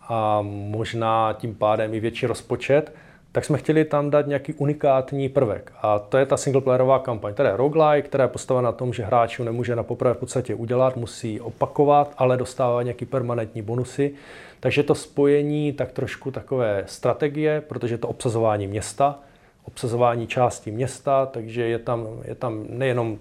[0.08, 2.94] a možná tím pádem i větší rozpočet,
[3.32, 5.72] tak jsme chtěli tam dát nějaký unikátní prvek.
[5.82, 7.34] A to je ta singleplayerová kampaň.
[7.34, 10.96] Teda roguelike, která je postavena na tom, že hráč nemůže na poprvé v podstatě udělat,
[10.96, 14.14] musí opakovat, ale dostává nějaký permanentní bonusy.
[14.60, 19.18] Takže to spojení tak trošku takové strategie, protože to obsazování města,
[19.64, 23.18] obsazování části města, takže je tam, je tam nejenom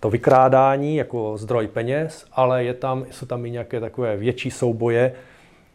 [0.00, 5.12] to vykrádání jako zdroj peněz, ale je tam, jsou tam i nějaké takové větší souboje,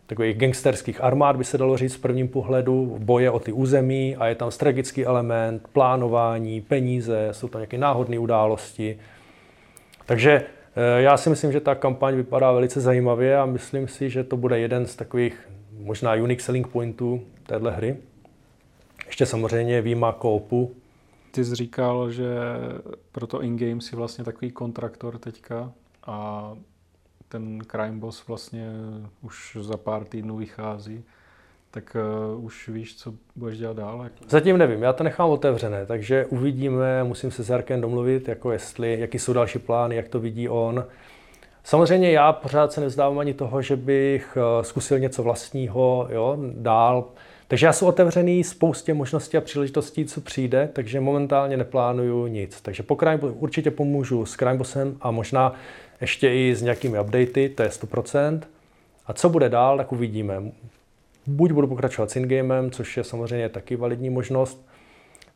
[0.08, 4.28] takových gangsterských armád, by se dalo říct v prvním pohledu, boje o ty území a
[4.28, 8.99] je tam strategický element, plánování, peníze, jsou tam nějaké náhodné události.
[10.06, 14.24] Takže eh, já si myslím, že ta kampaň vypadá velice zajímavě a myslím si, že
[14.24, 15.49] to bude jeden z takových
[15.80, 17.97] možná unique selling pointů téhle hry.
[19.08, 20.76] Ještě samozřejmě výjima koupu.
[21.32, 22.28] Ty jsi říkal, že
[23.12, 25.72] pro to in-game si vlastně takový kontraktor teďka
[26.08, 26.53] a
[27.36, 28.70] ten Crime Boss vlastně
[29.22, 31.04] už za pár týdnů vychází,
[31.72, 31.98] tak
[32.36, 34.06] uh, už víš, co budeš dělat dál?
[34.30, 39.00] Zatím nevím, já to nechám otevřené, takže uvidíme, musím se s Jarkem domluvit, jako jestli,
[39.00, 40.86] jaký jsou další plány, jak to vidí on.
[41.64, 47.06] Samozřejmě já pořád se nezdávám ani toho, že bych uh, zkusil něco vlastního jo, dál.
[47.48, 52.62] Takže já jsem otevřený spoustě možností a příležitostí, co přijde, takže momentálně neplánuju nic.
[52.62, 55.54] Takže po Crime, určitě pomůžu s Crime Bossem a možná
[56.02, 58.41] ještě i s nějakými updaty, to je 100%.
[59.06, 60.43] A co bude dál, tak uvidíme.
[61.28, 64.68] Buď budu pokračovat s ingamem, což je samozřejmě taky validní možnost,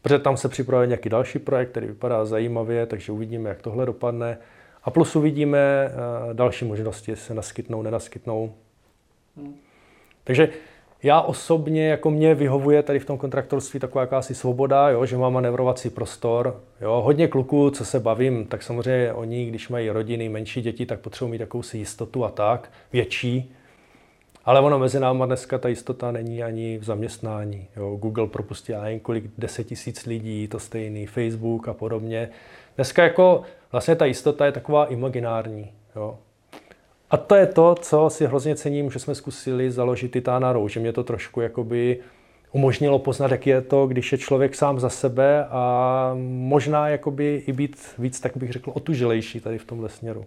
[0.02, 4.38] protože tam se připravuje nějaký další projekt, který vypadá zajímavě, takže uvidíme, jak tohle dopadne.
[4.84, 8.54] A plus uvidíme eh, další možnosti, jestli se naskytnou, nenaskytnou.
[9.38, 9.56] Hmm.
[10.24, 10.50] Takže
[11.04, 15.34] já osobně, jako mě vyhovuje tady v tom kontraktorství taková jakási svoboda, jo, že mám
[15.34, 16.62] manevrovací prostor.
[16.82, 17.02] Jo.
[17.06, 21.32] Hodně kluků, co se bavím, tak samozřejmě oni, když mají rodiny, menší děti, tak potřebují
[21.32, 23.56] mít takovou si jistotu a tak, větší.
[24.46, 27.68] Ale ono mezi náma dneska ta jistota není ani v zaměstnání.
[27.76, 27.96] Jo.
[27.96, 32.30] Google propustí nevím kolik, deset tisíc lidí, to stejný, Facebook a podobně.
[32.76, 33.42] Dneska jako
[33.72, 35.72] vlastně ta jistota je taková imaginární.
[35.96, 36.18] Jo.
[37.12, 40.80] A to je to, co si hrozně cením, že jsme zkusili založit Titána Row, že
[40.80, 42.00] mě to trošku jakoby
[42.52, 47.54] umožnilo poznat, jak je to, když je člověk sám za sebe a možná jakoby i
[47.54, 50.26] být víc, tak bych řekl, otužilejší tady v tomhle směru.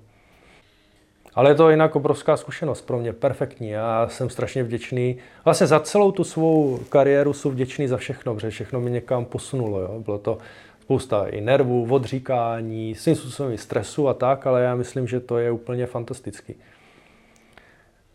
[1.35, 3.69] Ale je to jinak obrovská zkušenost pro mě, perfektní.
[3.69, 5.17] Já jsem strašně vděčný.
[5.45, 9.81] Vlastně za celou tu svou kariéru jsem vděčný za všechno, protože všechno mě někam posunulo.
[9.81, 10.01] Jo.
[10.05, 10.39] Bylo to
[10.81, 15.39] spousta i nervů, odříkání, svým způsobem i stresu a tak, ale já myslím, že to
[15.39, 16.55] je úplně fantastický.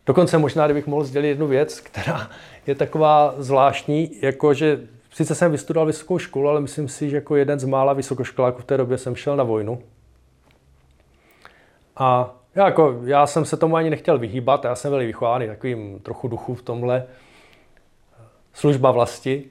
[0.08, 2.30] Dokonce možná, kdybych mohl sdělit jednu věc, která
[2.68, 4.80] je taková zvláštní, jako že
[5.12, 8.66] sice jsem vystudoval vysokou školu, ale myslím si, že jako jeden z mála vysokoškoláků v
[8.66, 9.82] té době jsem šel na vojnu.
[11.97, 15.99] A já, jako, já jsem se tomu ani nechtěl vyhýbat, já jsem byl vychovaný takovým
[15.99, 17.03] trochu duchu v tomhle
[18.53, 19.43] služba vlasti.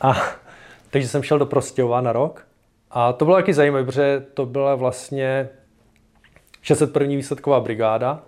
[0.00, 0.16] A
[0.90, 2.46] takže jsem šel do Prostějova na rok.
[2.90, 5.48] A to bylo taky zajímavé, protože to byla vlastně
[6.62, 7.16] 601.
[7.16, 8.22] výsledková brigáda.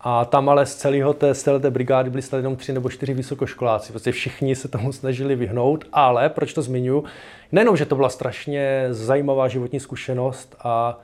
[0.00, 2.90] A tam ale z celého té, z celé té brigády byli snad jenom tři nebo
[2.90, 3.92] čtyři vysokoškoláci.
[3.92, 7.04] Prostě všichni se tomu snažili vyhnout, ale proč to zmiňuji?
[7.52, 11.00] Nejenom, že to byla strašně zajímavá životní zkušenost a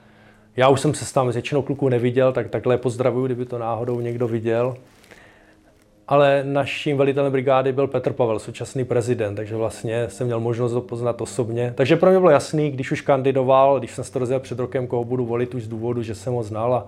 [0.56, 4.28] já už jsem se tam většinou kluků neviděl, tak takhle pozdravuju, kdyby to náhodou někdo
[4.28, 4.76] viděl.
[6.08, 10.80] Ale naším velitelem brigády byl Petr Pavel, současný prezident, takže vlastně jsem měl možnost ho
[10.80, 11.72] poznat osobně.
[11.76, 14.86] Takže pro mě bylo jasný, když už kandidoval, když jsem se to rozjel před rokem,
[14.86, 16.86] koho budu volit už z důvodu, že jsem ho znal a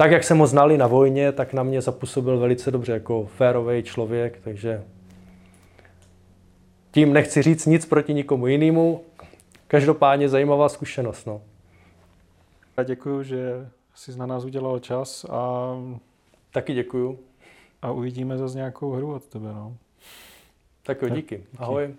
[0.00, 3.82] tak, jak jsem ho znali na vojně, tak na mě zapůsobil velice dobře jako férový
[3.82, 4.84] člověk, takže
[6.90, 9.04] tím nechci říct nic proti nikomu jinému.
[9.66, 11.26] Každopádně zajímavá zkušenost.
[11.26, 11.42] No.
[12.76, 15.74] Já děkuji, že jsi na nás udělal čas a...
[16.50, 17.18] Taky děkuju.
[17.82, 19.48] A uvidíme zase nějakou hru od tebe.
[19.48, 19.76] No.
[20.82, 21.44] Tak jo, díky.
[21.58, 21.94] Ahoj.